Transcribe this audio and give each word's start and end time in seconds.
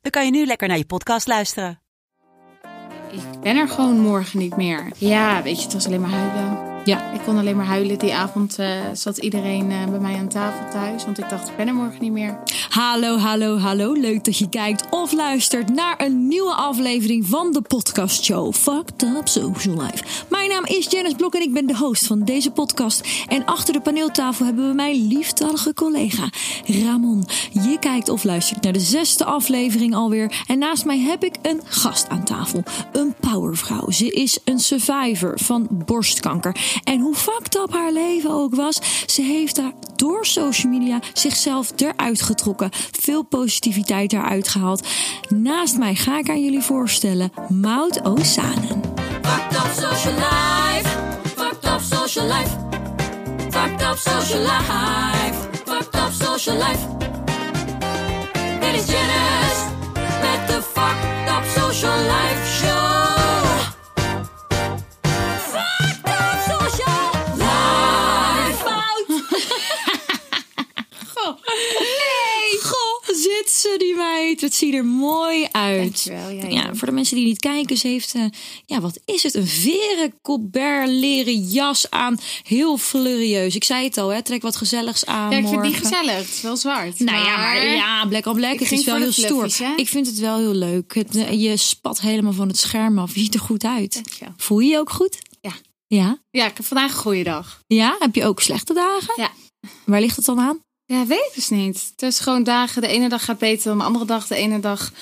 dan 0.00 0.10
kan 0.10 0.24
je 0.24 0.30
nu 0.30 0.46
lekker 0.46 0.68
naar 0.68 0.78
je 0.78 0.86
podcast 0.86 1.26
luisteren. 1.26 1.80
Ik 3.12 3.40
ben 3.40 3.56
er 3.56 3.68
gewoon 3.68 4.00
morgen 4.00 4.38
niet 4.38 4.56
meer. 4.56 4.92
Ja, 4.96 5.42
weet 5.42 5.56
je, 5.56 5.62
het 5.62 5.72
was 5.72 5.86
alleen 5.86 6.00
maar 6.00 6.10
huilen. 6.10 6.69
Ja. 6.84 7.12
Ik 7.12 7.20
kon 7.24 7.38
alleen 7.38 7.56
maar 7.56 7.66
huilen. 7.66 7.98
Die 7.98 8.14
avond 8.14 8.58
eh, 8.58 8.70
zat 8.92 9.18
iedereen 9.18 9.70
eh, 9.70 9.84
bij 9.90 9.98
mij 9.98 10.14
aan 10.14 10.28
tafel 10.28 10.70
thuis. 10.70 11.04
Want 11.04 11.18
ik 11.18 11.28
dacht, 11.28 11.48
ik 11.48 11.56
ben 11.56 11.68
er 11.68 11.74
morgen 11.74 12.00
niet 12.00 12.12
meer. 12.12 12.38
Hallo, 12.68 13.16
hallo, 13.16 13.58
hallo. 13.58 13.92
Leuk 13.92 14.24
dat 14.24 14.38
je 14.38 14.48
kijkt 14.48 14.86
of 14.90 15.12
luistert 15.12 15.74
naar 15.74 15.94
een 15.98 16.28
nieuwe 16.28 16.54
aflevering 16.54 17.26
van 17.26 17.52
de 17.52 17.60
podcastshow 17.60 18.54
Fucked 18.54 19.02
Up 19.02 19.28
Social 19.28 19.74
Life. 19.74 20.04
Mijn 20.28 20.48
naam 20.48 20.64
is 20.64 20.86
Janice 20.90 21.16
Blok 21.16 21.34
en 21.34 21.42
ik 21.42 21.52
ben 21.52 21.66
de 21.66 21.76
host 21.76 22.06
van 22.06 22.24
deze 22.24 22.50
podcast. 22.50 23.24
En 23.28 23.44
achter 23.44 23.72
de 23.72 23.80
paneeltafel 23.80 24.44
hebben 24.44 24.68
we 24.68 24.74
mijn 24.74 25.06
lieftallige 25.06 25.74
collega 25.74 26.30
Ramon. 26.66 27.26
Je 27.52 27.76
kijkt 27.80 28.08
of 28.08 28.24
luistert 28.24 28.62
naar 28.62 28.72
de 28.72 28.80
zesde 28.80 29.24
aflevering 29.24 29.94
alweer. 29.94 30.44
En 30.46 30.58
naast 30.58 30.84
mij 30.84 30.98
heb 30.98 31.24
ik 31.24 31.34
een 31.42 31.60
gast 31.64 32.08
aan 32.08 32.24
tafel. 32.24 32.62
Een 32.92 33.14
powervrouw. 33.20 33.90
Ze 33.90 34.10
is 34.10 34.38
een 34.44 34.58
survivor 34.58 35.38
van 35.38 35.68
borstkanker. 35.86 36.69
En 36.84 37.00
hoe 37.00 37.14
fucked 37.14 37.54
up 37.54 37.72
haar 37.72 37.92
leven 37.92 38.30
ook 38.30 38.54
was, 38.54 38.80
ze 39.06 39.22
heeft 39.22 39.56
daar 39.56 39.72
door 39.96 40.26
social 40.26 40.72
media 40.72 41.00
zichzelf 41.12 41.72
eruit 41.76 42.22
getrokken. 42.22 42.70
Veel 43.00 43.22
positiviteit 43.22 44.12
eruit 44.12 44.48
gehaald. 44.48 44.88
Naast 45.28 45.78
mij 45.78 45.94
ga 45.94 46.18
ik 46.18 46.28
aan 46.28 46.42
jullie 46.42 46.62
voorstellen 46.62 47.32
Maud 47.48 48.02
Osanen. 48.02 48.82
Fucked 49.22 49.56
up 49.56 49.70
social 49.76 50.14
life. 50.14 50.88
Fucked 51.36 51.64
up 51.64 51.80
social 51.80 52.26
life. 52.26 52.50
Fucked 53.50 53.82
up 53.82 53.96
social 53.96 54.40
life. 54.40 55.48
Fucked 55.64 55.94
up 55.94 56.12
social 56.12 56.56
life. 56.56 56.86
Dit 58.60 58.74
is 58.74 58.86
Janice 58.86 59.62
met 60.20 60.46
de 60.48 60.62
Fucked 60.62 61.28
up 61.28 61.44
social 61.62 61.98
life 61.98 62.46
show. 62.60 62.89
Die. 74.00 74.36
Het 74.40 74.54
ziet 74.54 74.74
er 74.74 74.84
mooi 74.84 75.46
uit. 75.50 76.12
Ja, 76.48 76.74
voor 76.74 76.88
de 76.88 76.94
mensen 76.94 77.16
die 77.16 77.24
niet 77.24 77.38
kijken, 77.38 77.76
ze 77.76 77.88
heeft, 77.88 78.14
eh, 78.14 78.24
ja, 78.66 78.80
wat 78.80 79.00
is 79.04 79.22
het? 79.22 79.34
Een 79.34 79.46
veren 79.46 80.14
Colbert 80.22 80.88
leren 80.88 81.38
jas 81.38 81.90
aan. 81.90 82.18
Heel 82.42 82.76
fleurieus. 82.78 83.54
Ik 83.54 83.64
zei 83.64 83.84
het 83.84 83.98
al, 83.98 84.08
hè, 84.08 84.22
trek 84.22 84.42
wat 84.42 84.56
gezelligs 84.56 85.06
aan 85.06 85.30
Ja, 85.30 85.36
ik 85.36 85.44
vind 85.46 85.54
morgen. 85.56 85.72
het 85.72 85.82
niet 85.82 85.90
gezellig. 85.92 86.18
Het 86.18 86.28
is 86.34 86.40
wel 86.40 86.56
zwart. 86.56 86.98
Nou 86.98 87.24
ja, 87.24 87.36
maar 87.36 87.66
ja, 87.66 88.06
black 88.06 88.26
on 88.26 88.34
black. 88.34 88.52
Ik 88.52 88.58
Het 88.58 88.68
ging 88.68 88.80
is 88.80 88.86
wel 88.86 88.96
heel 88.96 89.12
stoer. 89.12 89.54
hè? 89.58 89.72
Ik 89.76 89.88
vind 89.88 90.06
het 90.06 90.18
wel 90.18 90.38
heel 90.38 90.54
leuk. 90.54 90.94
Het, 90.94 91.16
eh, 91.16 91.42
je 91.42 91.56
spat 91.56 92.00
helemaal 92.00 92.32
van 92.32 92.48
het 92.48 92.58
scherm 92.58 92.98
af. 92.98 93.14
Je 93.14 93.20
ziet 93.20 93.34
er 93.34 93.40
goed 93.40 93.64
uit. 93.64 94.02
Voel 94.36 94.58
je 94.58 94.68
je 94.68 94.78
ook 94.78 94.90
goed? 94.90 95.18
Ja. 95.40 95.52
Ja? 95.86 96.18
Ja, 96.30 96.46
ik 96.46 96.56
heb 96.56 96.66
vandaag 96.66 96.90
een 96.92 96.98
goede 96.98 97.22
dag. 97.22 97.62
Ja? 97.66 97.96
Heb 97.98 98.14
je 98.14 98.24
ook 98.24 98.40
slechte 98.40 98.74
dagen? 98.74 99.14
Ja. 99.16 99.30
Waar 99.84 100.00
ligt 100.00 100.16
het 100.16 100.24
dan 100.24 100.40
aan? 100.40 100.58
Ja, 100.90 101.06
weet 101.06 101.18
ik 101.28 101.32
dus 101.34 101.48
niet. 101.48 101.90
Het 101.96 102.02
is 102.02 102.18
gewoon 102.18 102.42
dagen. 102.42 102.82
De 102.82 102.88
ene 102.88 103.08
dag 103.08 103.24
gaat 103.24 103.38
beter 103.38 103.68
dan 103.68 103.78
de 103.78 103.84
andere 103.84 104.04
dag. 104.04 104.26
De 104.26 104.34
ene 104.34 104.60
dag 104.60 104.92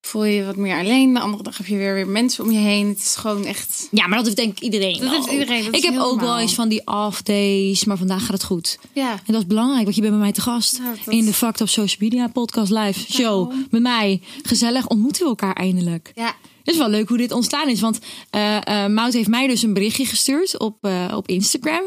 voel 0.00 0.24
je 0.24 0.34
je 0.34 0.44
wat 0.44 0.56
meer 0.56 0.78
alleen. 0.78 1.14
De 1.14 1.20
andere 1.20 1.42
dag 1.42 1.56
heb 1.56 1.66
je 1.66 1.76
weer, 1.76 1.94
weer 1.94 2.06
mensen 2.08 2.44
om 2.44 2.50
je 2.50 2.58
heen. 2.58 2.88
Het 2.88 2.98
is 2.98 3.14
gewoon 3.16 3.44
echt... 3.44 3.88
Ja, 3.90 4.06
maar 4.06 4.16
dat 4.16 4.24
heeft 4.24 4.36
denk 4.36 4.50
ik 4.52 4.60
iedereen. 4.60 5.00
Dat 5.00 5.10
heeft 5.10 5.24
wel. 5.24 5.34
iedereen, 5.34 5.64
dat 5.64 5.72
is 5.72 5.78
ik 5.78 5.84
heb 5.84 5.92
heel 5.94 6.04
ook 6.04 6.20
wel 6.20 6.38
eens 6.38 6.54
van 6.54 6.68
die 6.68 6.86
off 6.86 7.22
days, 7.22 7.84
maar 7.84 7.96
vandaag 7.96 8.20
gaat 8.20 8.32
het 8.32 8.44
goed. 8.44 8.78
Ja. 8.92 9.12
En 9.12 9.32
dat 9.32 9.40
is 9.40 9.46
belangrijk, 9.46 9.82
want 9.82 9.94
je 9.94 10.00
bent 10.00 10.12
bij 10.12 10.22
mij 10.22 10.32
te 10.32 10.40
gast. 10.40 10.78
Nou, 10.78 10.96
dat- 11.04 11.14
In 11.14 11.24
de 11.24 11.32
Fact 11.32 11.60
op 11.60 11.68
Social 11.68 11.96
Media 12.00 12.28
podcast 12.28 12.72
live 12.72 13.12
show. 13.12 13.52
Met 13.70 13.82
mij. 13.82 14.20
Gezellig 14.42 14.86
ontmoeten 14.88 15.22
we 15.22 15.28
elkaar 15.28 15.54
eindelijk. 15.54 16.12
Ja. 16.14 16.34
Het 16.68 16.76
is 16.76 16.82
wel 16.82 16.92
leuk 16.92 17.08
hoe 17.08 17.18
dit 17.18 17.32
ontstaan 17.32 17.68
is. 17.68 17.80
Want 17.80 17.98
Mout 18.88 19.12
heeft 19.12 19.28
mij 19.28 19.46
dus 19.46 19.62
een 19.62 19.72
berichtje 19.72 20.04
gestuurd 20.06 20.58
op, 20.58 20.76
eh, 20.80 21.12
op 21.14 21.28
Instagram. 21.28 21.82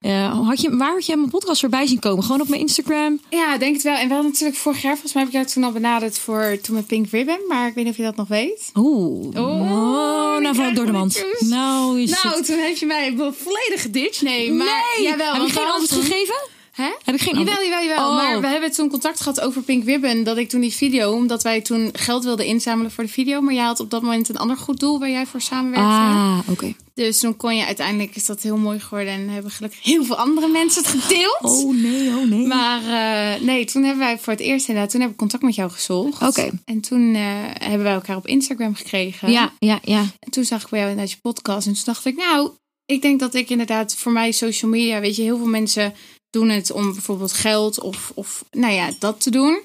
Ja. 0.00 0.32
Had 0.32 0.60
je, 0.60 0.76
waar 0.76 0.92
had 0.92 1.06
jij 1.06 1.16
mijn 1.16 1.30
podcast 1.30 1.60
voorbij 1.60 1.86
zien 1.86 1.98
komen? 1.98 2.24
Gewoon 2.24 2.40
op 2.40 2.48
mijn 2.48 2.60
Instagram? 2.60 3.20
Ja, 3.30 3.58
denk 3.58 3.74
het 3.74 3.82
wel. 3.82 3.94
En 3.94 4.08
wel 4.08 4.22
natuurlijk 4.22 4.58
vorig 4.58 4.82
jaar, 4.82 4.92
volgens 4.92 5.12
mij 5.12 5.22
heb 5.22 5.32
ik 5.32 5.38
jou 5.38 5.52
toen 5.52 5.64
al 5.64 5.72
benaderd 5.72 6.18
voor 6.18 6.58
toen 6.62 6.74
met 6.74 6.86
Pink 6.86 7.10
Ribbon. 7.10 7.38
Maar 7.48 7.68
ik 7.68 7.74
weet 7.74 7.84
niet 7.84 7.92
of 7.92 7.98
je 7.98 8.04
dat 8.04 8.16
nog 8.16 8.28
weet. 8.28 8.70
Oeh. 8.74 9.36
Oh, 9.36 10.38
nou 10.38 10.42
die 10.42 10.54
valt 10.54 10.76
door 10.76 10.86
de 10.86 10.92
mand. 10.92 11.24
Nou 11.38 12.00
is 12.00 12.22
Nou, 12.22 12.42
toen 12.42 12.58
heeft 12.58 12.78
je 12.78 12.86
mij 12.86 13.14
volledig 13.16 13.82
geditcht. 13.82 14.22
Nee, 14.22 14.52
maar 14.52 14.66
nee! 14.96 15.06
jawel. 15.06 15.34
heb 15.34 15.46
je 15.46 15.52
geen 15.52 15.70
antwoord 15.70 16.04
gegeven? 16.04 16.56
Hè? 16.78 16.90
Heb 17.04 17.14
ik 17.14 17.20
geen 17.20 17.38
Jawel, 17.38 17.54
antwoord? 17.54 17.68
jawel, 17.68 17.88
jawel. 17.88 18.08
Oh. 18.08 18.16
Maar 18.16 18.40
we 18.40 18.46
hebben 18.46 18.72
toen 18.72 18.88
contact 18.88 19.20
gehad 19.20 19.40
over 19.40 19.62
Pink 19.62 19.84
Ribbon. 19.84 20.24
Dat 20.24 20.36
ik 20.36 20.48
toen 20.48 20.60
die 20.60 20.72
video, 20.74 21.12
omdat 21.12 21.42
wij 21.42 21.60
toen 21.60 21.90
geld 21.92 22.24
wilden 22.24 22.46
inzamelen 22.46 22.90
voor 22.90 23.04
de 23.04 23.10
video. 23.10 23.40
Maar 23.40 23.54
jij 23.54 23.64
had 23.64 23.80
op 23.80 23.90
dat 23.90 24.02
moment 24.02 24.28
een 24.28 24.36
ander 24.36 24.56
goed 24.56 24.80
doel 24.80 24.98
waar 24.98 25.10
jij 25.10 25.26
voor 25.26 25.40
samenwerkte. 25.40 25.88
Ah, 25.90 26.38
oké. 26.48 26.74
Dus 26.94 27.18
toen 27.18 27.36
kon 27.36 27.56
je 27.56 27.64
uiteindelijk, 27.64 28.16
is 28.16 28.26
dat 28.26 28.42
heel 28.42 28.56
mooi 28.56 28.80
geworden. 28.80 29.12
En 29.12 29.28
hebben 29.28 29.50
gelukkig 29.50 29.82
heel 29.82 30.04
veel 30.04 30.16
andere 30.16 30.48
mensen 30.48 30.82
het 30.82 31.02
gedeeld. 31.02 31.38
Oh 31.40 31.74
nee, 31.74 32.08
oh 32.08 32.28
nee. 32.28 32.46
Maar 32.46 32.80
eh, 32.82 33.40
nee, 33.40 33.64
toen 33.64 33.82
hebben 33.82 34.04
wij 34.04 34.18
voor 34.18 34.32
het 34.32 34.42
eerst 34.42 34.68
inderdaad, 34.68 34.92
toen 34.92 35.00
heb 35.00 35.10
ik 35.10 35.16
contact 35.16 35.42
met 35.42 35.54
jou 35.54 35.70
gezocht. 35.70 36.22
Oké. 36.22 36.50
En 36.64 36.80
toen 36.80 37.14
eh, 37.14 37.22
hebben 37.58 37.82
wij 37.82 37.92
elkaar 37.92 38.16
op 38.16 38.26
Instagram 38.26 38.74
gekregen. 38.74 39.30
ja, 39.30 39.52
ja, 39.58 39.78
ja. 39.82 40.04
En 40.18 40.30
toen 40.30 40.44
zag 40.44 40.62
ik 40.62 40.68
bij 40.68 40.78
jou 40.78 40.90
inderdaad 40.90 41.14
je 41.14 41.20
podcast. 41.22 41.66
En 41.66 41.72
toen 41.72 41.82
dacht 41.84 42.04
ik, 42.04 42.16
nou, 42.16 42.50
ik 42.86 43.02
denk 43.02 43.20
dat 43.20 43.34
ik 43.34 43.50
inderdaad 43.50 43.94
voor 43.94 44.12
mij 44.12 44.32
social 44.32 44.70
media, 44.70 45.00
weet 45.00 45.16
je, 45.16 45.22
heel 45.22 45.36
veel 45.36 45.46
mensen 45.46 45.94
doen 46.30 46.48
het 46.48 46.70
om 46.70 46.92
bijvoorbeeld 46.92 47.32
geld 47.32 47.80
of, 47.80 48.12
of 48.14 48.44
nou 48.50 48.72
ja, 48.72 48.90
dat 48.98 49.20
te 49.20 49.30
doen. 49.30 49.62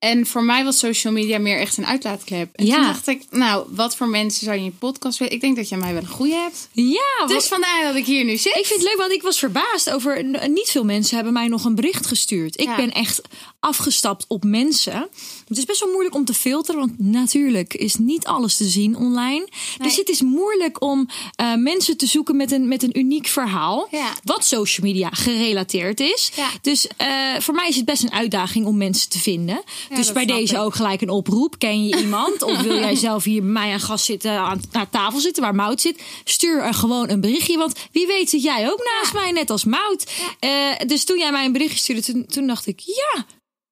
En 0.00 0.26
voor 0.26 0.44
mij 0.44 0.64
was 0.64 0.78
social 0.78 1.12
media 1.12 1.38
meer 1.38 1.58
echt 1.58 1.76
een 1.76 1.86
uitlaatklep. 1.86 2.48
En 2.54 2.66
Ja. 2.66 2.74
toen 2.74 2.84
dacht 2.84 3.06
ik, 3.08 3.22
nou, 3.30 3.66
wat 3.70 3.96
voor 3.96 4.08
mensen 4.08 4.44
zou 4.44 4.52
je 4.56 4.58
in 4.64 4.70
je 4.70 4.72
podcast 4.78 5.18
willen? 5.18 5.34
Ik 5.34 5.40
denk 5.40 5.56
dat 5.56 5.68
jij 5.68 5.78
mij 5.78 5.92
wel 5.92 6.02
een 6.02 6.08
goede 6.08 6.34
hebt. 6.34 6.68
Ja, 6.72 7.26
Dus 7.26 7.46
vandaar 7.46 7.82
dat 7.82 7.94
ik 7.94 8.06
hier 8.06 8.24
nu 8.24 8.36
zit. 8.36 8.56
ik 8.56 8.66
vind 8.66 8.80
het 8.80 8.88
leuk, 8.88 8.96
want 8.98 9.12
ik 9.12 9.22
was 9.22 9.38
verbaasd 9.38 9.90
over. 9.90 10.24
Niet 10.48 10.70
veel 10.70 10.84
mensen 10.84 11.14
hebben 11.14 11.32
mij 11.32 11.46
nog 11.48 11.64
een 11.64 11.74
bericht 11.74 12.06
gestuurd. 12.06 12.60
Ik 12.60 12.66
Ja. 12.66 12.76
ben 12.76 12.92
echt 12.92 13.20
afgestapt 13.60 14.24
op 14.28 14.44
mensen. 14.44 15.08
Het 15.48 15.58
is 15.58 15.64
best 15.64 15.80
wel 15.80 15.90
moeilijk 15.92 16.14
om 16.14 16.24
te 16.24 16.34
filteren, 16.34 16.80
want 16.80 16.98
natuurlijk 16.98 17.74
is 17.74 17.94
niet 17.94 18.26
alles 18.26 18.56
te 18.56 18.64
zien 18.68 18.96
online. 18.96 19.48
Dus 19.78 19.96
het 19.96 20.08
is 20.08 20.20
moeilijk 20.22 20.82
om 20.82 21.08
eh, 21.34 21.54
mensen 21.54 21.96
te 21.96 22.06
zoeken 22.06 22.36
met 22.36 22.52
een, 22.52 22.68
met 22.68 22.82
een 22.82 22.98
uniek 22.98 23.26
verhaal. 23.26 23.88
Ja. 23.90 24.12
Wat 24.24 24.44
social 24.46 24.86
media 24.86 25.08
gerelateerd 25.12 26.00
is. 26.00 26.30
Dus 26.62 26.86
eh, 26.96 27.08
voor 27.38 27.54
mij 27.54 27.68
is 27.68 27.76
het 27.76 27.84
best 27.84 28.02
een 28.02 28.12
uitdaging 28.12 28.66
om 28.66 28.76
mensen 28.76 29.08
te 29.08 29.18
vinden. 29.18 29.62
Dus 29.94 30.12
bij 30.12 30.26
deze 30.26 30.54
ik. 30.54 30.60
ook 30.60 30.74
gelijk 30.74 31.00
een 31.00 31.10
oproep. 31.10 31.58
Ken 31.58 31.84
je 31.86 31.96
iemand? 31.96 32.42
of 32.50 32.60
wil 32.60 32.74
jij 32.74 32.94
zelf 32.94 33.24
hier 33.24 33.42
bij 33.42 33.50
mij 33.50 33.72
aan 33.72 33.80
gast 33.80 34.04
zitten, 34.04 34.30
aan, 34.30 34.60
aan 34.72 34.90
tafel 34.90 35.20
zitten 35.20 35.42
waar 35.42 35.54
Mout 35.54 35.80
zit? 35.80 36.02
Stuur 36.24 36.62
er 36.62 36.74
gewoon 36.74 37.08
een 37.08 37.20
berichtje. 37.20 37.58
Want 37.58 37.78
wie 37.92 38.06
weet 38.06 38.30
zit 38.30 38.42
jij 38.42 38.70
ook 38.70 38.84
naast 38.84 39.12
mij, 39.14 39.30
net 39.30 39.50
als 39.50 39.64
Mout. 39.64 40.10
Eh, 40.38 40.50
dus 40.86 41.04
toen 41.04 41.18
jij 41.18 41.32
mij 41.32 41.44
een 41.44 41.52
berichtje 41.52 41.78
stuurde, 41.78 42.02
toen, 42.02 42.26
toen 42.26 42.46
dacht 42.46 42.66
ik, 42.66 42.80
ja. 42.80 43.24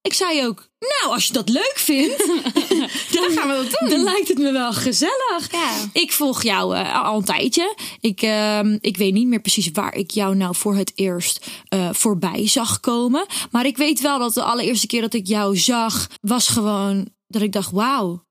Ik 0.03 0.13
zei 0.15 0.47
ook, 0.47 0.69
nou, 0.79 1.15
als 1.15 1.27
je 1.27 1.33
dat 1.33 1.49
leuk 1.49 1.75
vindt, 1.75 2.27
dan, 3.15 3.31
gaan 3.31 3.49
we 3.49 3.55
dat 3.55 3.81
doen. 3.81 3.89
dan 3.89 4.03
lijkt 4.03 4.29
het 4.29 4.39
me 4.39 4.53
wel 4.53 4.73
gezellig. 4.73 5.53
Ja. 5.53 5.71
Ik 5.93 6.13
volg 6.13 6.43
jou 6.43 6.77
eh, 6.77 7.05
al 7.05 7.17
een 7.17 7.25
tijdje. 7.25 7.77
Ik, 8.01 8.23
ehm, 8.23 8.79
ik 8.81 8.97
weet 8.97 9.13
niet 9.13 9.27
meer 9.27 9.41
precies 9.41 9.71
waar 9.73 9.95
ik 9.95 10.11
jou 10.11 10.37
nou 10.37 10.55
voor 10.55 10.77
het 10.77 10.93
eerst 10.95 11.47
eh, 11.69 11.89
voorbij 11.93 12.49
zag 12.49 12.81
komen. 12.81 13.27
Maar 13.51 13.67
ik 13.67 13.77
weet 13.77 14.01
wel 14.01 14.19
dat 14.19 14.35
de 14.35 14.43
allereerste 14.43 14.87
keer 14.87 15.01
dat 15.01 15.15
ik 15.15 15.27
jou 15.27 15.57
zag, 15.57 16.07
was 16.21 16.49
gewoon 16.49 17.09
dat 17.27 17.43
ik 17.43 17.53
dacht, 17.53 17.71
wauw. 17.71 18.27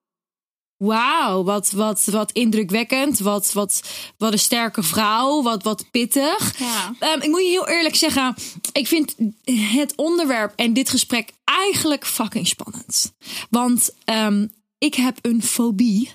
Wauw, 0.77 1.43
wat, 1.43 1.71
wat, 1.71 2.03
wat 2.05 2.31
indrukwekkend. 2.31 3.19
Wat, 3.19 3.53
wat, 3.53 3.81
wat 4.17 4.31
een 4.31 4.39
sterke 4.39 4.83
vrouw. 4.83 5.41
Wat, 5.41 5.63
wat 5.63 5.91
pittig. 5.91 6.59
Ja. 6.59 6.93
Ehm, 6.99 7.21
ik 7.21 7.29
moet 7.29 7.41
je 7.41 7.49
heel 7.49 7.67
eerlijk 7.67 7.95
zeggen. 7.95 8.35
Ik 8.71 8.87
vind 8.87 9.15
het 9.43 9.93
onderwerp 9.95 10.53
en 10.55 10.73
dit 10.73 10.89
gesprek 10.89 11.31
eigenlijk 11.43 12.05
fucking 12.05 12.47
spannend. 12.47 13.13
Want 13.49 13.89
ehm, 14.03 14.47
ik 14.77 14.93
heb 14.93 15.17
een 15.21 15.43
fobie. 15.43 16.11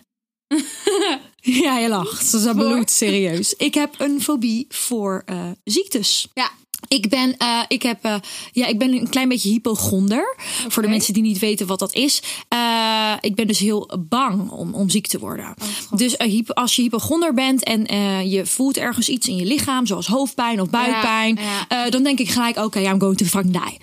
ja, 1.63 1.79
je 1.79 1.89
lacht. 1.89 2.33
Dat 2.33 2.41
is 2.41 2.53
bloed 2.53 2.91
serieus. 2.91 3.55
Ik 3.55 3.75
heb 3.75 3.95
een 3.99 4.23
fobie 4.23 4.67
voor 4.69 5.23
eh, 5.27 5.51
ziektes. 5.65 6.29
Ja. 6.35 6.51
Ik 6.89 7.09
ben, 7.09 7.37
eh, 7.37 7.61
ik, 7.69 7.83
heb, 7.83 8.05
eh, 8.05 8.15
ja, 8.53 8.67
ik 8.67 8.79
ben 8.79 8.93
een 8.93 9.09
klein 9.09 9.29
beetje 9.29 9.49
hypochonder. 9.49 10.37
Voor 10.69 10.83
de 10.83 10.89
mensen 10.89 11.15
die 11.15 11.23
niet 11.23 11.39
weten 11.39 11.67
wat 11.67 11.79
dat 11.79 11.95
is. 11.95 12.23
Eh, 12.49 13.13
ik 13.21 13.35
ben 13.35 13.47
dus 13.47 13.59
heel 13.59 13.91
bang 14.09 14.51
om, 14.51 14.75
om 14.75 14.91
ziek 14.91 15.07
te 15.07 15.19
worden. 15.19 15.55
dus 15.91 16.17
eh, 16.17 16.29
hypo- 16.29 16.53
als 16.55 16.77
je 16.77 16.83
hypochonder 16.83 17.35
bent 17.35 17.63
en 17.63 17.85
je 18.29 18.47
voelt 18.47 18.77
ergens 18.77 19.09
iets 19.09 19.29
in 19.29 19.37
je 19.37 19.45
lichaam, 19.45 19.87
zoals 19.87 20.07
hoofdpijn 20.07 20.61
of 20.61 20.71
buikpijn, 20.71 21.39
ja. 21.69 21.91
dan 21.91 22.03
denk 22.03 22.19
ik 22.19 22.31
gelijk: 22.31 22.57
oké, 22.57 22.81
I'm 22.81 23.01
going 23.01 23.17
to 23.17 23.25
fucking 23.25 23.65
die. 23.65 23.79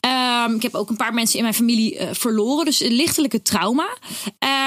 Ehm, 0.00 0.54
ik 0.54 0.62
heb 0.62 0.74
ook 0.74 0.90
een 0.90 0.96
paar 0.96 1.14
mensen 1.14 1.36
in 1.36 1.42
mijn 1.42 1.54
familie 1.54 1.98
verloren, 2.12 2.64
dus 2.64 2.80
een 2.80 2.92
lichtelijke 2.92 3.42
trauma. 3.42 3.96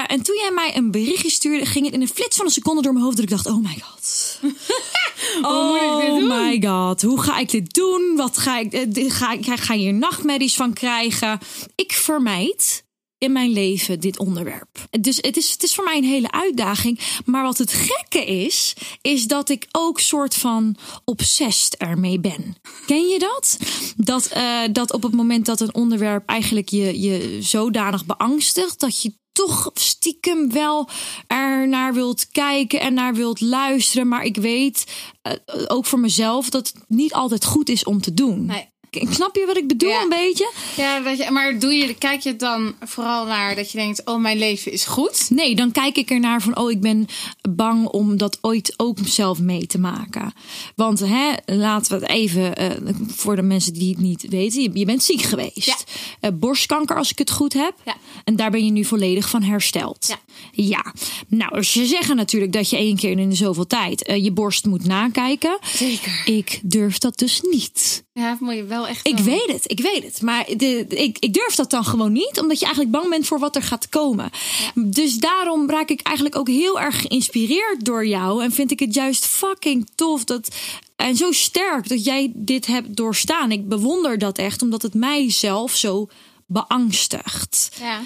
En 0.06 0.22
toen 0.22 0.36
jij 0.36 0.50
mij 0.54 0.76
een 0.76 0.90
berichtje 0.90 1.30
stuurde, 1.30 1.66
ging 1.66 1.84
het 1.84 1.94
in 1.94 2.00
een 2.00 2.08
flits 2.08 2.36
van 2.36 2.46
een 2.46 2.52
seconde 2.52 2.82
door 2.82 2.92
mijn 2.92 3.04
hoofd 3.04 3.16
dat 3.16 3.24
ik 3.24 3.30
dacht: 3.30 3.46
oh 3.46 3.62
my 3.62 3.82
god. 3.82 4.38
Oh 5.42 6.28
my 6.28 6.62
god, 6.62 7.02
hoe 7.02 7.22
ga 7.22 7.38
ik 7.38 7.50
dit 7.50 7.74
doen? 7.74 8.12
Wat 8.16 8.38
ga 8.38 8.58
ik, 8.58 8.72
eh, 8.72 9.10
ga 9.10 9.32
ik, 9.32 9.46
ga 9.46 9.74
hier 9.74 9.94
nachtmerries 9.94 10.56
van 10.56 10.72
krijgen? 10.72 11.38
Ik 11.74 11.92
vermijd 11.92 12.86
in 13.18 13.32
mijn 13.32 13.50
leven 13.50 14.00
dit 14.00 14.18
onderwerp. 14.18 14.88
Dus 15.00 15.16
het 15.16 15.36
is, 15.36 15.50
het 15.50 15.62
is 15.62 15.74
voor 15.74 15.84
mij 15.84 15.96
een 15.96 16.04
hele 16.04 16.30
uitdaging. 16.30 17.00
Maar 17.24 17.42
wat 17.42 17.58
het 17.58 17.72
gekke 17.72 18.24
is, 18.24 18.74
is 19.00 19.26
dat 19.26 19.48
ik 19.48 19.66
ook 19.72 20.00
soort 20.00 20.34
van 20.34 20.76
obsessed 21.04 21.76
ermee 21.76 22.20
ben. 22.20 22.56
Ken 22.86 23.08
je 23.08 23.18
dat? 23.18 23.58
Dat, 23.96 24.26
eh, 24.26 24.60
dat 24.72 24.92
op 24.92 25.02
het 25.02 25.12
moment 25.12 25.46
dat 25.46 25.60
een 25.60 25.74
onderwerp 25.74 26.28
eigenlijk 26.28 26.68
je, 26.68 27.00
je 27.00 27.38
zodanig 27.40 28.06
beangstigt, 28.06 28.80
dat 28.80 29.02
je 29.02 29.12
toch 29.46 29.70
stiekem 29.74 30.52
wel 30.52 30.88
er 31.26 31.68
naar 31.68 31.94
wilt 31.94 32.28
kijken 32.28 32.80
en 32.80 32.94
naar 32.94 33.14
wilt 33.14 33.40
luisteren. 33.40 34.08
Maar 34.08 34.24
ik 34.24 34.36
weet 34.36 34.86
eh, 35.22 35.34
ook 35.66 35.86
voor 35.86 35.98
mezelf 35.98 36.50
dat 36.50 36.66
het 36.66 36.84
niet 36.88 37.12
altijd 37.12 37.44
goed 37.44 37.68
is 37.68 37.84
om 37.84 38.00
te 38.00 38.14
doen. 38.14 38.52
Ik 39.00 39.12
snap 39.12 39.34
je 39.36 39.46
wat 39.46 39.56
ik 39.56 39.68
bedoel 39.68 39.88
Ja. 39.90 40.02
een 40.02 40.08
beetje? 40.08 40.52
Ja, 40.76 41.02
weet 41.02 41.18
je, 41.18 41.30
maar 41.30 41.58
doe 41.58 41.72
je, 41.74 41.94
kijk 41.94 42.20
je 42.20 42.36
dan 42.36 42.74
vooral 42.84 43.26
naar 43.26 43.54
dat 43.56 43.70
je 43.70 43.78
denkt: 43.78 44.02
oh, 44.04 44.20
mijn 44.20 44.38
leven 44.38 44.72
is 44.72 44.84
goed? 44.84 45.26
Nee, 45.30 45.54
dan 45.54 45.72
kijk 45.72 45.96
ik 45.96 46.10
ernaar 46.10 46.42
van, 46.42 46.56
oh, 46.58 46.70
ik 46.70 46.80
ben 46.80 47.06
bang 47.50 47.86
om 47.86 48.16
dat 48.16 48.38
ooit 48.40 48.74
ook 48.76 48.98
zelf 49.04 49.38
mee 49.40 49.66
te 49.66 49.78
maken. 49.78 50.32
Want 50.76 50.98
hè, 51.00 51.32
laten 51.46 51.98
we 51.98 52.04
het 52.06 52.14
even, 52.14 52.56
eh, 52.56 52.70
voor 53.06 53.36
de 53.36 53.42
mensen 53.42 53.72
die 53.72 53.90
het 53.90 53.98
niet 53.98 54.26
weten, 54.28 54.62
je, 54.62 54.70
je 54.72 54.84
bent 54.84 55.02
ziek 55.02 55.22
geweest. 55.22 55.54
Ja. 55.66 55.76
Eh, 56.20 56.30
borstkanker, 56.34 56.96
als 56.96 57.10
ik 57.10 57.18
het 57.18 57.30
goed 57.30 57.52
heb. 57.52 57.72
Ja. 57.84 57.96
En 58.24 58.36
daar 58.36 58.50
ben 58.50 58.64
je 58.64 58.70
nu 58.70 58.84
volledig 58.84 59.28
van 59.28 59.42
hersteld. 59.42 60.06
Ja. 60.08 60.16
Ja. 60.52 60.94
Nou, 61.28 61.62
ze 61.62 61.86
zeggen 61.86 62.16
natuurlijk 62.16 62.52
dat 62.52 62.70
je 62.70 62.76
één 62.76 62.96
keer 62.96 63.18
in 63.18 63.28
de 63.28 63.34
zoveel 63.36 63.66
tijd 63.66 64.02
eh, 64.02 64.24
je 64.24 64.32
borst 64.32 64.64
moet 64.66 64.84
nakijken. 64.86 65.58
Zeker. 65.74 66.22
Ik 66.24 66.60
durf 66.62 66.98
dat 66.98 67.18
dus 67.18 67.40
niet. 67.50 68.04
Ja, 68.18 68.36
moet 68.40 68.54
je 68.54 68.64
wel 68.64 68.86
echt. 68.86 69.06
Ik 69.06 69.16
doen. 69.16 69.26
weet 69.26 69.46
het, 69.46 69.70
ik 69.70 69.80
weet 69.80 70.02
het. 70.02 70.22
Maar 70.22 70.44
de, 70.56 70.86
ik, 70.88 71.16
ik 71.18 71.32
durf 71.32 71.54
dat 71.54 71.70
dan 71.70 71.84
gewoon 71.84 72.12
niet, 72.12 72.40
omdat 72.40 72.58
je 72.58 72.64
eigenlijk 72.64 72.94
bang 72.96 73.08
bent 73.10 73.26
voor 73.26 73.38
wat 73.38 73.56
er 73.56 73.62
gaat 73.62 73.88
komen. 73.88 74.30
Dus 74.74 75.14
daarom 75.16 75.70
raak 75.70 75.88
ik 75.88 76.00
eigenlijk 76.00 76.36
ook 76.36 76.48
heel 76.48 76.80
erg 76.80 77.00
geïnspireerd 77.00 77.84
door 77.84 78.06
jou. 78.06 78.42
En 78.42 78.52
vind 78.52 78.70
ik 78.70 78.78
het 78.78 78.94
juist 78.94 79.26
fucking 79.26 79.88
tof 79.94 80.24
dat. 80.24 80.48
En 80.96 81.16
zo 81.16 81.32
sterk 81.32 81.88
dat 81.88 82.04
jij 82.04 82.32
dit 82.34 82.66
hebt 82.66 82.96
doorstaan. 82.96 83.52
Ik 83.52 83.68
bewonder 83.68 84.18
dat 84.18 84.38
echt, 84.38 84.62
omdat 84.62 84.82
het 84.82 84.94
mij 84.94 85.30
zelf 85.30 85.76
zo 85.76 86.08
beangstigt. 86.46 87.70
Ja. 87.80 88.00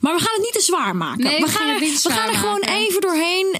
Maar 0.00 0.14
we 0.14 0.20
gaan 0.20 0.34
het 0.34 0.42
niet 0.42 0.52
te 0.52 0.60
zwaar 0.60 0.96
maken. 0.96 1.24
Nee, 1.24 1.40
we, 1.40 1.48
gaan 1.48 1.68
er, 1.68 1.78
we 1.78 2.10
gaan 2.10 2.28
er 2.28 2.34
gewoon 2.34 2.60
maken. 2.60 2.76
even 2.76 3.00
doorheen. 3.00 3.56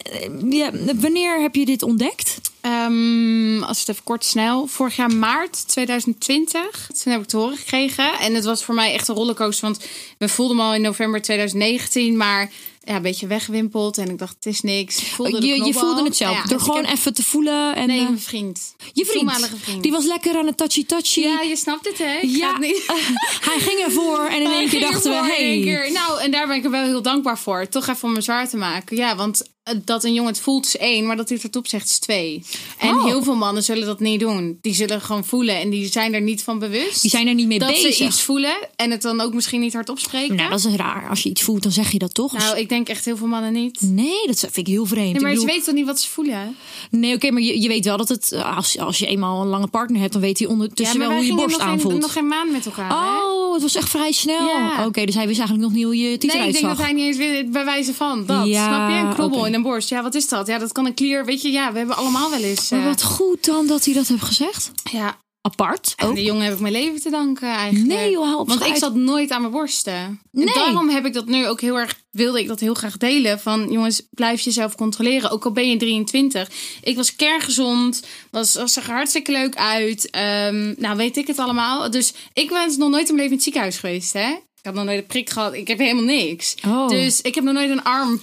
Ja, 0.51 0.71
wanneer 0.95 1.41
heb 1.41 1.55
je 1.55 1.65
dit 1.65 1.83
ontdekt? 1.83 2.41
Ehm, 2.69 3.63
als 3.63 3.79
het 3.79 3.89
even 3.89 4.05
kort 4.05 4.25
snel. 4.25 4.67
Vorig 4.67 4.97
jaar 4.97 5.11
maart 5.17 5.69
2020. 5.69 6.91
Toen 7.03 7.13
heb 7.13 7.21
ik 7.23 7.29
te 7.29 7.37
horen 7.37 7.57
gekregen. 7.57 8.19
En 8.19 8.35
het 8.35 8.45
was 8.45 8.65
voor 8.65 8.75
mij 8.75 8.93
echt 8.93 9.09
een 9.09 9.15
rollercoaster. 9.15 9.65
Want 9.65 9.85
we 10.19 10.29
voelden 10.29 10.57
hem 10.57 10.67
al 10.67 10.75
in 10.75 10.81
november 10.81 11.23
2019. 11.23 12.17
Maar 12.17 12.51
ja, 12.85 12.97
een 12.97 13.03
beetje 13.03 13.27
weggewimpeld. 13.27 13.99
En 13.99 14.09
ik 14.11 14.19
dacht, 14.19 14.35
het 14.35 14.47
is 14.47 14.61
niks. 14.61 15.01
Ik 15.01 15.07
voelde 15.07 15.41
de 15.41 15.47
je, 15.47 15.65
je 15.65 15.73
voelde 15.73 16.03
het 16.05 16.17
zelf. 16.17 16.35
Ja, 16.37 16.43
door 16.43 16.59
dus 16.59 16.67
gewoon 16.67 16.85
heb- 16.85 16.97
even 16.97 17.15
te 17.15 17.23
voelen. 17.23 17.75
En, 17.77 17.87
Nee, 17.87 17.99
eh, 18.01 18.05
mijn 18.05 18.21
vriend. 18.21 18.75
Je 18.93 19.05
vriend, 19.07 19.51
vriend. 19.63 19.83
die 19.83 19.93
was 19.93 20.05
lekker 20.05 20.37
aan 20.37 20.47
het 20.47 20.57
touchy-touchy. 20.57 21.21
Ja, 21.21 21.41
je 21.41 21.57
snapt 21.57 21.87
het, 21.87 21.99
hè? 21.99 22.17
Ik 22.17 22.37
Ja, 22.37 22.49
het 22.53 22.59
niet... 22.61 22.83
hij 23.51 23.59
ging 23.61 23.81
ervoor 23.81 24.27
en 24.27 24.43
in 24.43 24.51
één 24.51 24.69
keer 24.69 24.81
dachten 24.81 25.11
we, 25.11 25.17
hey. 25.17 25.91
Nou, 25.93 26.21
en 26.21 26.31
daar 26.31 26.47
ben 26.47 26.57
ik 26.57 26.65
er 26.65 26.71
wel 26.71 26.85
heel 26.85 27.03
dankbaar 27.03 27.39
voor. 27.39 27.69
Toch 27.69 27.87
even 27.89 28.09
om 28.09 28.15
me 28.15 28.21
zwaar 28.21 28.49
te 28.49 28.57
maken. 28.57 28.97
Ja, 28.97 29.17
want 29.17 29.43
dat 29.85 30.05
een 30.05 30.15
jongen 30.15 30.33
het 30.33 30.41
voelt 30.41 30.67
is 30.67 30.77
één, 30.77 31.07
maar 31.07 31.17
dat 31.17 31.27
hij 31.29 31.35
het 31.37 31.43
hardop 31.43 31.67
zegt 31.67 31.89
is 31.89 31.99
twee. 31.99 32.43
En 32.79 32.95
Oh. 32.95 33.05
heel 33.05 33.23
veel 33.23 33.37
mannen 33.37 33.63
zullen 33.63 33.87
dat 33.87 34.01
niet 34.01 34.21
doen. 34.21 34.59
Die 34.63 34.75
zullen 34.75 35.01
gewoon 35.01 35.25
voelen 35.25 35.61
en 35.61 35.71
die 35.71 35.87
zijn 35.87 36.15
er 36.15 36.21
niet 36.21 36.43
van 36.43 36.59
bewust. 36.59 37.01
die 37.03 37.11
zijn 37.11 37.27
er 37.29 37.35
niet 37.35 37.47
mee 37.47 37.59
dat 37.59 37.69
bezig. 37.69 37.95
ze 37.95 38.05
iets 38.05 38.23
voelen 38.23 38.57
en 38.77 38.91
het 38.91 39.03
dan 39.03 39.21
ook 39.21 39.35
misschien 39.35 39.61
niet 39.61 39.73
hardop 39.73 39.99
spreken. 39.99 40.37
Nou, 40.37 40.51
dat 40.51 40.59
is 40.59 40.75
raar. 40.77 41.09
Als 41.09 41.23
je 41.23 41.29
iets 41.29 41.43
voelt, 41.43 41.63
dan 41.63 41.73
zeg 41.73 41.93
je 41.93 41.99
dat 41.99 42.15
toch? 42.15 42.33
Nou, 42.33 42.59
ik 42.59 42.69
denk 42.69 42.89
echt 42.89 43.05
heel 43.05 43.17
veel 43.17 43.27
mannen 43.27 43.53
niet. 43.53 43.81
Nee, 43.81 44.27
dat 44.27 44.39
vind 44.39 44.57
ik 44.57 44.67
heel 44.67 44.87
vreemd. 44.87 45.13
Nee, 45.13 45.21
maar 45.23 45.31
bedoel- 45.31 45.47
weten 45.47 45.65
toch 45.65 45.75
niet 45.75 45.87
wat 45.87 46.01
ze 46.01 46.09
voelen? 46.09 46.57
Nee, 46.91 47.15
oké, 47.15 47.31
maar 47.31 47.43
je, 47.43 47.61
je 47.61 47.69
weet 47.69 47.85
wel 47.85 47.97
dat 47.97 48.09
het, 48.09 48.33
eh, 48.33 48.57
als, 48.57 48.79
als 48.79 48.99
je 48.99 49.07
eenmaal 49.07 49.43
een 49.43 49.49
lange 49.49 49.67
partner 49.67 50.01
hebt, 50.01 50.13
dan 50.13 50.23
weet 50.23 50.39
hij 50.39 50.49
ondertussen 50.49 50.99
wel 50.99 51.11
hoe 51.13 51.25
je 51.25 51.35
borst 51.35 51.59
aanvoelt. 51.59 51.93
Geen, 51.93 52.01
nog 52.01 52.13
geen 52.13 52.29
maand 52.29 52.53
met 52.53 52.67
elkaar. 52.67 52.89
hè? 52.89 52.95
Oh, 52.95 53.53
het 53.53 53.63
was 53.63 53.75
echt 53.75 53.89
vrij 53.89 54.13
snel. 54.13 54.47
Ja. 54.49 54.87
Oké, 54.87 55.05
dus 55.05 55.15
hij 55.15 55.27
wist 55.27 55.39
eigenlijk 55.39 55.69
nog 55.69 55.77
niet 55.77 55.85
hoe 55.85 55.97
je 55.97 56.19
titel 56.19 56.39
Nee, 56.39 56.47
ik 56.49 56.53
denk 56.55 56.67
dat 56.67 56.79
hij 56.79 56.93
niet 56.93 57.05
eens 57.05 57.17
weet 57.17 57.51
bij 57.51 57.65
wijze 57.65 57.95
van 57.95 58.27
dat. 58.27 58.47
Ja, 58.47 58.67
snap 58.67 58.91
je? 58.91 59.23
Een 59.23 59.45
in 59.47 59.53
een 59.59 59.71
borst. 59.71 59.89
Ja, 59.89 60.03
wat 60.03 60.15
is 60.15 60.29
dat? 60.29 60.47
Ja, 60.47 60.59
dat 60.59 60.73
kan 60.73 60.87
een 60.87 60.95
klier. 60.95 61.25
Weet 61.25 61.43
je, 61.43 61.51
ja, 61.51 61.73
we 61.73 61.79
hebben 61.79 61.97
allemaal 61.97 62.31
wel 62.31 62.43
eens. 62.43 62.71
Maar 62.71 62.81
eh, 62.81 62.87
wat 62.87 63.03
goed 63.03 63.45
dan 63.45 63.67
dat 63.67 63.85
hij 63.85 63.95
dat 63.95 64.07
heeft 64.07 64.23
gezegd. 64.23 64.71
ja, 64.91 65.17
Apart 65.41 65.93
En 65.97 66.15
die 66.15 66.25
jongen 66.25 66.45
heb 66.45 66.53
ik 66.53 66.61
mijn 66.61 66.73
leven 66.73 67.01
te 67.01 67.11
danken 67.11 67.49
eigenlijk. 67.49 67.87
Nee, 67.87 68.11
joh, 68.11 68.47
Want 68.47 68.65
ik 68.65 68.77
zat 68.77 68.95
nooit 68.95 69.31
aan 69.31 69.41
mijn 69.41 69.53
borsten. 69.53 70.21
Nee. 70.31 70.47
En 70.47 70.53
daarom 70.55 70.89
heb 70.89 71.07
ik 71.07 71.13
dat 71.13 71.27
nu 71.27 71.47
ook 71.47 71.61
heel 71.61 71.79
erg, 71.79 72.01
wilde 72.11 72.41
ik 72.41 72.49
dat 72.49 72.61
heel 72.61 72.75
graag 72.75 72.97
delen. 72.97 73.41
Van 73.41 73.71
jongens, 73.71 74.03
blijf 74.11 74.41
jezelf 74.41 74.75
controleren. 74.75 75.31
Ook 75.31 75.45
al 75.45 75.53
ben 75.53 75.71
je 75.71 75.77
23. 75.77 76.51
Ik 76.83 76.97
was 76.97 77.17
kerngezond, 77.17 78.03
was, 78.31 78.55
was 78.55 78.73
zag 78.73 78.89
er 78.89 78.95
hartstikke 78.95 79.33
leuk 79.33 79.57
uit. 79.57 80.11
Ehm, 80.11 80.75
nou, 80.77 80.97
weet 80.97 81.17
ik 81.17 81.27
het 81.27 81.39
allemaal. 81.39 81.91
Dus 81.91 82.15
ik 82.33 82.49
ben 82.49 82.79
nog 82.79 82.91
nooit 82.91 83.09
in 83.09 83.15
mijn 83.15 83.17
leven 83.17 83.25
in 83.25 83.33
het 83.33 83.43
ziekenhuis 83.43 83.79
geweest, 83.79 84.13
hè. 84.13 84.29
Ik 84.31 84.65
had 84.65 84.75
nog 84.75 84.85
nooit 84.85 84.99
een 84.99 85.07
prik 85.07 85.31
gehad. 85.31 85.55
Ik 85.55 85.69
heb 85.69 85.79
helemaal 85.79 86.05
niks. 86.05 86.55
Oh. 86.67 86.89
Dus 86.89 87.21
ik 87.21 87.35
heb 87.35 87.45
nog 87.45 87.55
nooit 87.55 87.71
een 87.71 87.83
arm 87.83 88.21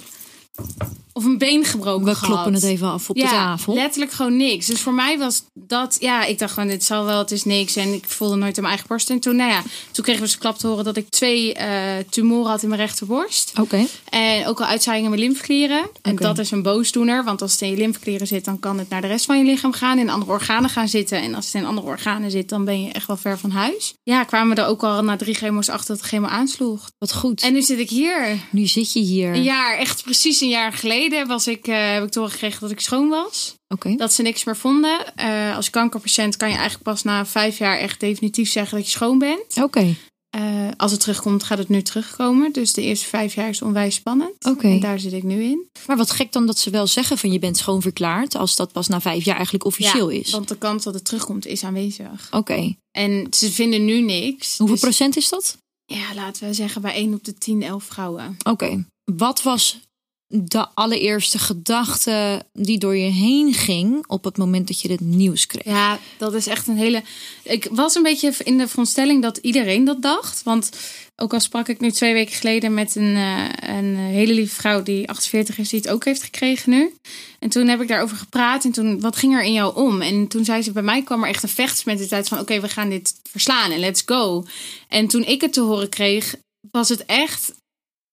of 1.17 1.25
een 1.25 1.37
been 1.37 1.63
gebroken 1.65 2.05
We 2.05 2.15
gehad. 2.15 2.29
kloppen 2.33 2.53
het 2.53 2.63
even 2.63 2.87
af 2.87 3.09
op 3.09 3.15
de 3.15 3.21
tafel. 3.21 3.73
letterlijk 3.73 4.11
gewoon 4.11 4.37
niks. 4.37 4.65
Dus 4.65 4.81
voor 4.81 4.93
mij 4.93 5.17
was 5.17 5.43
dat, 5.53 5.97
ja, 5.99 6.25
ik 6.25 6.39
dacht 6.39 6.53
gewoon, 6.53 6.69
dit 6.69 6.83
zal 6.83 7.05
wel, 7.05 7.17
het 7.17 7.31
is 7.31 7.43
niks. 7.43 7.75
En 7.75 7.93
ik 7.93 8.05
voelde 8.07 8.35
nooit 8.35 8.55
aan 8.55 8.63
mijn 8.63 8.67
eigen 8.67 8.87
borst. 8.87 9.09
En 9.09 9.19
toen, 9.19 9.35
nou 9.35 9.51
ja, 9.51 9.61
toen 9.91 10.03
kregen 10.03 10.21
we 10.21 10.27
dus 10.27 10.37
klap 10.37 10.57
te 10.57 10.67
horen 10.67 10.83
dat 10.83 10.97
ik 10.97 11.09
twee 11.09 11.53
eh, 11.53 11.73
tumoren 12.09 12.51
had 12.51 12.63
in 12.63 12.69
mijn 12.69 12.81
rechterborst. 12.81 13.51
Oké. 13.59 13.85
En 14.09 14.47
ook 14.47 14.59
al 14.59 14.65
uitzaaiingen 14.65 15.11
in 15.11 15.17
mijn 15.17 15.27
lymfeklieren. 15.29 15.89
En 16.01 16.15
dat 16.15 16.37
is 16.37 16.51
een 16.51 16.61
boosdoener. 16.61 17.23
Want 17.23 17.41
als 17.41 17.51
het 17.51 17.61
in 17.61 17.69
je 17.69 17.77
lymfeklieren 17.77 18.27
zit, 18.27 18.45
dan 18.45 18.59
kan 18.59 18.77
het 18.79 18.89
naar 18.89 19.01
de 19.01 19.07
rest 19.07 19.25
van 19.25 19.37
je 19.37 19.43
lichaam 19.43 19.73
gaan. 19.73 19.99
In 19.99 20.09
andere 20.09 20.31
organen 20.31 20.69
gaan 20.69 20.87
zitten. 20.87 21.21
En 21.21 21.35
als 21.35 21.45
het 21.45 21.53
in 21.55 21.65
andere 21.65 21.87
organen 21.87 22.31
zit, 22.31 22.49
dan 22.49 22.65
ben 22.65 22.81
je 22.83 22.91
echt 22.91 23.07
wel 23.07 23.17
ver 23.17 23.39
van 23.39 23.51
huis. 23.51 23.93
Ja, 24.03 24.23
kwamen 24.23 24.55
we 24.55 24.61
er 24.61 24.67
ook 24.67 24.83
al 24.83 25.03
na 25.03 25.15
drie 25.15 25.33
chemo's 25.35 25.69
achter 25.69 25.87
dat 25.87 25.97
het 25.97 26.07
chemo 26.07 26.27
aansloeg. 26.27 26.89
Wat 26.97 27.13
goed. 27.13 27.41
En 27.41 27.53
nu 27.53 27.61
zit 27.61 27.79
ik 27.79 27.89
hier. 27.89 28.39
nu 28.49 28.65
zit 28.67 28.93
je 28.93 28.99
hier. 28.99 29.33
Een 29.33 29.43
jaar, 29.43 29.77
echt 29.77 30.03
precies 30.03 30.41
een 30.41 30.49
jaar 30.49 30.73
geleden, 30.73 31.03
was 31.27 31.47
ik, 31.47 31.67
eh, 31.67 31.91
heb 31.93 32.03
ik 32.03 32.09
te 32.09 32.19
horen 32.19 32.33
gekregen 32.33 32.61
dat 32.61 32.71
ik 32.71 32.79
schoon 32.79 33.09
was. 33.09 33.55
Oké. 33.67 33.95
Dat 33.95 34.13
ze 34.13 34.21
niks 34.21 34.43
meer 34.43 34.57
vonden. 34.57 35.15
Eh, 35.15 35.55
als 35.55 35.69
kankerpatiënt 35.69 36.37
kan 36.37 36.49
je 36.49 36.53
eigenlijk 36.55 36.83
pas 36.83 37.03
na 37.03 37.25
vijf 37.25 37.57
jaar 37.57 37.77
echt 37.77 37.99
definitief 37.99 38.51
zeggen 38.51 38.77
dat 38.77 38.85
je 38.85 38.91
schoon 38.91 39.19
bent. 39.19 39.57
Oké. 39.61 39.95
Eh, 40.29 40.67
als 40.77 40.91
het 40.91 40.99
terugkomt, 40.99 41.43
gaat 41.43 41.57
het 41.57 41.69
nu 41.69 41.81
terugkomen. 41.81 42.51
Dus 42.51 42.73
de 42.73 42.81
eerste 42.81 43.05
vijf 43.05 43.35
jaar 43.35 43.49
is 43.49 43.61
onwijs 43.61 43.95
spannend. 43.95 44.45
Oké. 44.45 44.67
En 44.67 44.79
daar 44.79 44.99
zit 44.99 45.13
ik 45.13 45.23
nu 45.23 45.43
in. 45.43 45.69
Maar 45.87 45.97
wat 45.97 46.11
gek 46.11 46.31
dan 46.31 46.45
dat 46.45 46.59
ze 46.59 46.69
wel 46.69 46.87
zeggen 46.87 47.17
van 47.17 47.31
je 47.31 47.39
bent 47.39 47.57
schoon 47.57 47.81
verklaard. 47.81 48.35
Als 48.35 48.55
dat 48.55 48.71
pas 48.71 48.87
na 48.87 49.01
vijf 49.01 49.25
jaar 49.25 49.35
eigenlijk 49.35 49.65
officieel 49.65 50.09
Ja, 50.09 50.19
is. 50.19 50.31
Want 50.31 50.47
de 50.47 50.57
kans 50.57 50.83
dat 50.83 50.93
het 50.93 51.05
terugkomt 51.05 51.45
is 51.45 51.63
aanwezig. 51.63 52.27
Oké. 52.31 52.75
En 52.91 53.27
ze 53.29 53.51
vinden 53.51 53.85
nu 53.85 54.01
niks. 54.01 54.57
Hoeveel 54.57 54.75
Dus, 54.75 54.83
procent 54.83 55.17
is 55.17 55.29
dat? 55.29 55.57
Ja, 55.85 56.13
laten 56.15 56.47
we 56.47 56.53
zeggen 56.53 56.81
bij 56.81 56.95
1 56.95 57.13
op 57.13 57.23
de 57.23 57.33
10, 57.33 57.63
11 57.63 57.83
vrouwen. 57.83 58.37
Oké. 58.43 58.85
Wat 59.03 59.41
was 59.43 59.79
de 60.27 60.67
allereerste 60.73 61.39
gedachte 61.39 62.45
die 62.53 62.77
door 62.77 62.95
je 62.95 63.11
heen 63.11 63.53
ging 63.53 64.07
op 64.07 64.23
het 64.23 64.37
moment 64.37 64.67
dat 64.67 64.81
je 64.81 64.91
het 64.91 64.99
nieuws 64.99 65.47
kreeg? 65.47 65.65
Ja, 65.65 65.99
dat 66.17 66.33
is 66.33 66.47
echt 66.47 66.67
een 66.67 66.77
hele. 66.77 67.03
Ik 67.43 67.67
was 67.71 67.95
een 67.95 68.03
beetje 68.03 68.33
in 68.43 68.57
de 68.57 68.67
veronderstelling 68.67 69.21
dat 69.21 69.37
iedereen 69.37 69.83
dat 69.83 70.01
dacht. 70.01 70.43
Want 70.43 70.69
ook 71.15 71.33
al 71.33 71.39
sprak 71.39 71.67
ik 71.67 71.79
nu 71.79 71.91
twee 71.91 72.13
weken 72.13 72.35
geleden 72.35 72.73
met 72.73 72.95
een, 72.95 73.15
eh, 73.15 73.77
een 73.77 73.95
hele 73.95 74.33
lieve 74.33 74.55
vrouw 74.55 74.83
die 74.83 75.09
48 75.09 75.57
is, 75.57 75.69
die 75.69 75.79
het 75.79 75.89
ook 75.89 76.05
heeft 76.05 76.23
gekregen 76.23 76.69
nu. 76.69 76.93
En 77.39 77.49
toen 77.49 77.67
heb 77.67 77.81
ik 77.81 77.87
daarover 77.87 78.17
gepraat. 78.17 78.65
En 78.65 78.71
toen, 78.71 78.99
wat 78.99 79.15
ging 79.15 79.33
er 79.33 79.43
in 79.43 79.53
jou 79.53 79.75
om? 79.75 80.01
En 80.01 80.27
toen 80.27 80.45
zei 80.45 80.61
ze, 80.61 80.71
bij 80.71 80.83
mij 80.83 81.03
kwam 81.03 81.23
er 81.23 81.29
echt 81.29 81.43
een 81.43 81.49
vechtsmentaliteit 81.49 82.27
van: 82.27 82.39
oké, 82.39 82.59
we 82.59 82.69
gaan 82.69 82.89
dit 82.89 83.19
verslaan 83.23 83.71
en 83.71 83.79
let's 83.79 84.03
go. 84.05 84.45
En 84.87 85.07
toen 85.07 85.23
ik 85.23 85.41
het 85.41 85.53
te 85.53 85.61
horen 85.61 85.89
kreeg, 85.89 86.35
was 86.71 86.89
het 86.89 87.05
echt: 87.05 87.53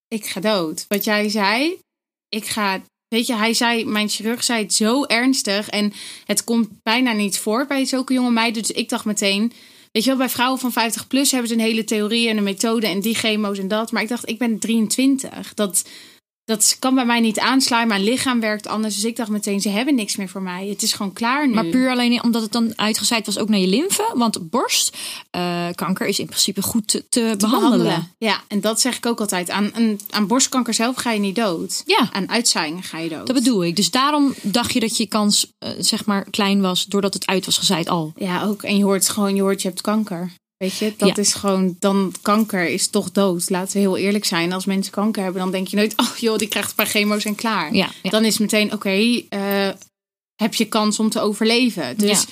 ik 0.08 0.26
ga 0.26 0.40
dood. 0.40 0.84
Wat 0.88 1.04
jij 1.04 1.28
zei, 1.28 1.78
ik 2.34 2.46
ga 2.46 2.82
weet 3.12 3.26
je, 3.26 3.36
hij 3.36 3.54
zei, 3.54 3.84
mijn 3.84 4.08
chirurg 4.08 4.44
zei 4.44 4.62
het 4.62 4.74
zo 4.74 5.04
ernstig. 5.04 5.68
En 5.68 5.92
het 6.24 6.44
komt 6.44 6.68
bijna 6.82 7.12
niet 7.12 7.38
voor 7.38 7.66
bij 7.66 7.84
zulke 7.84 8.12
jonge 8.12 8.30
meiden. 8.30 8.62
Dus 8.62 8.70
ik 8.70 8.88
dacht 8.88 9.04
meteen, 9.04 9.52
weet 9.92 10.02
je 10.02 10.08
wel, 10.08 10.18
bij 10.18 10.28
vrouwen 10.28 10.60
van 10.60 10.72
50 10.72 11.06
plus 11.06 11.30
hebben 11.30 11.48
ze 11.48 11.54
een 11.54 11.60
hele 11.60 11.84
theorie 11.84 12.28
en 12.28 12.36
een 12.36 12.42
methode 12.42 12.86
en 12.86 13.00
die 13.00 13.14
chemo's 13.14 13.58
en 13.58 13.68
dat. 13.68 13.92
Maar 13.92 14.02
ik 14.02 14.08
dacht, 14.08 14.28
ik 14.28 14.38
ben 14.38 14.58
23. 14.58 15.54
Dat, 15.54 15.88
dat 16.44 16.76
kan 16.78 16.94
bij 16.94 17.04
mij 17.04 17.20
niet 17.20 17.38
aanslaan. 17.38 17.88
Mijn 17.88 18.02
lichaam 18.02 18.40
werkt 18.40 18.66
anders. 18.66 18.94
Dus 18.94 19.04
ik 19.04 19.16
dacht 19.16 19.30
meteen, 19.30 19.60
ze 19.60 19.68
hebben 19.68 19.94
niks 19.94 20.16
meer 20.16 20.28
voor 20.28 20.42
mij. 20.42 20.66
Het 20.66 20.82
is 20.82 20.92
gewoon 20.92 21.12
klaar 21.12 21.48
nu. 21.48 21.54
Maar 21.54 21.66
puur 21.66 21.90
alleen 21.90 22.22
omdat 22.22 22.42
het 22.42 22.52
dan 22.52 22.72
uitgezaaid 22.78 23.26
was 23.26 23.38
ook 23.38 23.48
naar 23.48 23.58
je 23.58 23.66
lymfe. 23.66 24.10
Want 24.14 24.50
borstkanker 24.50 26.06
is 26.06 26.18
in 26.18 26.26
principe 26.26 26.62
goed 26.62 26.88
te, 26.88 27.04
te 27.08 27.34
behandelen. 27.38 28.10
Ja, 28.18 28.40
en 28.48 28.60
dat 28.60 28.80
zeg 28.80 28.96
ik 28.96 29.06
ook 29.06 29.20
altijd. 29.20 29.50
Aan, 29.50 29.74
aan, 29.74 29.98
aan 30.10 30.26
borstkanker 30.26 30.74
zelf 30.74 30.96
ga 30.96 31.12
je 31.12 31.20
niet 31.20 31.36
dood. 31.36 31.82
Ja. 31.86 32.08
Aan 32.12 32.28
uitzaaiingen 32.28 32.82
ga 32.82 32.98
je 32.98 33.08
dood. 33.08 33.26
Dat 33.26 33.36
bedoel 33.36 33.64
ik. 33.64 33.76
Dus 33.76 33.90
daarom 33.90 34.34
dacht 34.42 34.72
je 34.72 34.80
dat 34.80 34.96
je 34.96 35.06
kans 35.06 35.52
eh, 35.58 35.70
zeg 35.78 36.04
maar 36.04 36.30
klein 36.30 36.60
was 36.60 36.84
doordat 36.84 37.14
het 37.14 37.26
uit 37.26 37.44
was 37.44 37.58
gezaaid 37.58 37.88
al. 37.88 38.12
Ja, 38.16 38.44
ook. 38.44 38.62
En 38.62 38.76
je 38.76 38.84
hoort 38.84 39.08
gewoon, 39.08 39.34
je 39.34 39.42
hoort, 39.42 39.62
je 39.62 39.68
hebt 39.68 39.80
kanker. 39.80 40.32
Weet 40.62 40.78
je, 40.78 40.94
dat 40.96 41.08
Ja. 41.08 41.16
is 41.16 41.34
gewoon, 41.34 41.76
dan 41.78 42.14
kanker 42.22 42.68
is 42.68 42.88
toch 42.88 43.10
dood. 43.12 43.50
Laten 43.50 43.72
we 43.72 43.78
heel 43.78 43.96
eerlijk 43.96 44.24
zijn. 44.24 44.52
Als 44.52 44.64
mensen 44.64 44.92
kanker 44.92 45.22
hebben, 45.22 45.42
dan 45.42 45.50
denk 45.50 45.68
je 45.68 45.76
nooit, 45.76 45.98
oh 46.02 46.16
joh, 46.16 46.36
die 46.38 46.48
krijgt 46.48 46.68
een 46.68 46.74
paar 46.74 46.86
chemo's 46.86 47.24
en 47.24 47.34
klaar. 47.34 47.74
Ja, 47.74 47.88
ja. 48.02 48.10
Dan 48.10 48.24
is 48.24 48.38
meteen, 48.38 48.72
oké, 48.72 49.22
eh, 49.28 49.68
heb 50.34 50.54
je 50.54 50.64
kans 50.64 50.98
om 50.98 51.10
te 51.10 51.20
overleven. 51.20 51.96
Dus, 51.98 52.24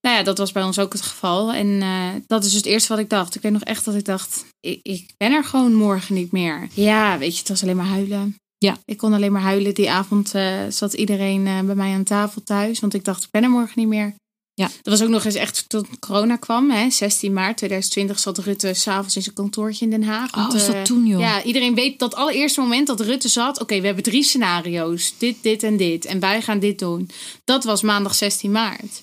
nou 0.00 0.16
ja, 0.16 0.22
dat 0.22 0.38
was 0.38 0.52
bij 0.52 0.62
ons 0.62 0.78
ook 0.78 0.92
het 0.92 1.02
geval. 1.02 1.52
En 1.52 1.82
eh, 1.82 2.08
dat 2.26 2.40
is 2.44 2.48
dus 2.48 2.56
het 2.56 2.66
eerste 2.66 2.88
wat 2.88 2.98
ik 2.98 3.10
dacht. 3.10 3.34
Ik 3.34 3.42
weet 3.42 3.52
nog 3.52 3.62
echt 3.62 3.84
dat 3.84 3.94
ik 3.94 4.04
dacht, 4.04 4.44
ik, 4.60 4.80
ik 4.82 5.10
ben 5.16 5.32
er 5.32 5.44
gewoon 5.44 5.74
morgen 5.74 6.14
niet 6.14 6.32
meer. 6.32 6.68
Ja, 6.74 7.18
weet 7.18 7.32
je, 7.32 7.38
het 7.38 7.48
was 7.48 7.62
alleen 7.62 7.76
maar 7.76 7.86
huilen. 7.86 8.34
Ja. 8.58 8.76
Ik 8.84 8.96
kon 8.96 9.12
alleen 9.12 9.32
maar 9.32 9.42
huilen. 9.42 9.74
Die 9.74 9.90
avond 9.90 10.34
eh, 10.34 10.58
zat 10.68 10.92
iedereen 10.92 11.44
bij 11.44 11.74
mij 11.74 11.92
aan 11.94 12.04
tafel 12.04 12.42
thuis. 12.42 12.80
Want 12.80 12.94
ik 12.94 13.04
dacht, 13.04 13.24
ik 13.24 13.30
ben 13.30 13.42
er 13.42 13.50
morgen 13.50 13.72
niet 13.80 13.88
meer. 13.88 14.14
Ja. 14.54 14.66
Dat 14.82 14.98
was 14.98 15.02
ook 15.02 15.08
nog 15.08 15.24
eens 15.24 15.34
echt 15.34 15.64
tot 15.68 15.86
corona 15.98 16.36
kwam. 16.36 16.70
Hè? 16.70 16.90
16 16.90 17.32
maart 17.32 17.56
2020 17.56 18.18
zat 18.18 18.38
Rutte 18.38 18.74
s'avond 18.74 19.16
in 19.16 19.22
zijn 19.22 19.34
kantoortje 19.34 19.84
in 19.84 19.90
Den 19.90 20.02
Haag. 20.02 20.36
Oh, 20.36 20.52
was 20.52 20.66
dat 20.66 20.74
eh, 20.74 20.82
toen, 20.82 21.06
joh? 21.06 21.20
Ja, 21.20 21.42
iedereen 21.42 21.74
weet 21.74 21.98
dat 21.98 22.14
allereerste 22.14 22.60
moment 22.60 22.86
dat 22.86 23.00
Rutte 23.00 23.28
zat. 23.28 23.60
Oké, 23.60 23.80
we 23.80 23.86
hebben 23.86 24.04
drie 24.04 24.22
scenario's. 24.22 25.14
Dit, 25.18 25.36
dit 25.42 25.62
en 25.62 25.76
dit. 25.76 26.04
En 26.04 26.20
wij 26.20 26.42
gaan 26.42 26.58
dit 26.58 26.78
doen. 26.78 27.10
Dat 27.44 27.64
was 27.64 27.82
maandag 27.82 28.14
16 28.14 28.50
maart. 28.50 29.02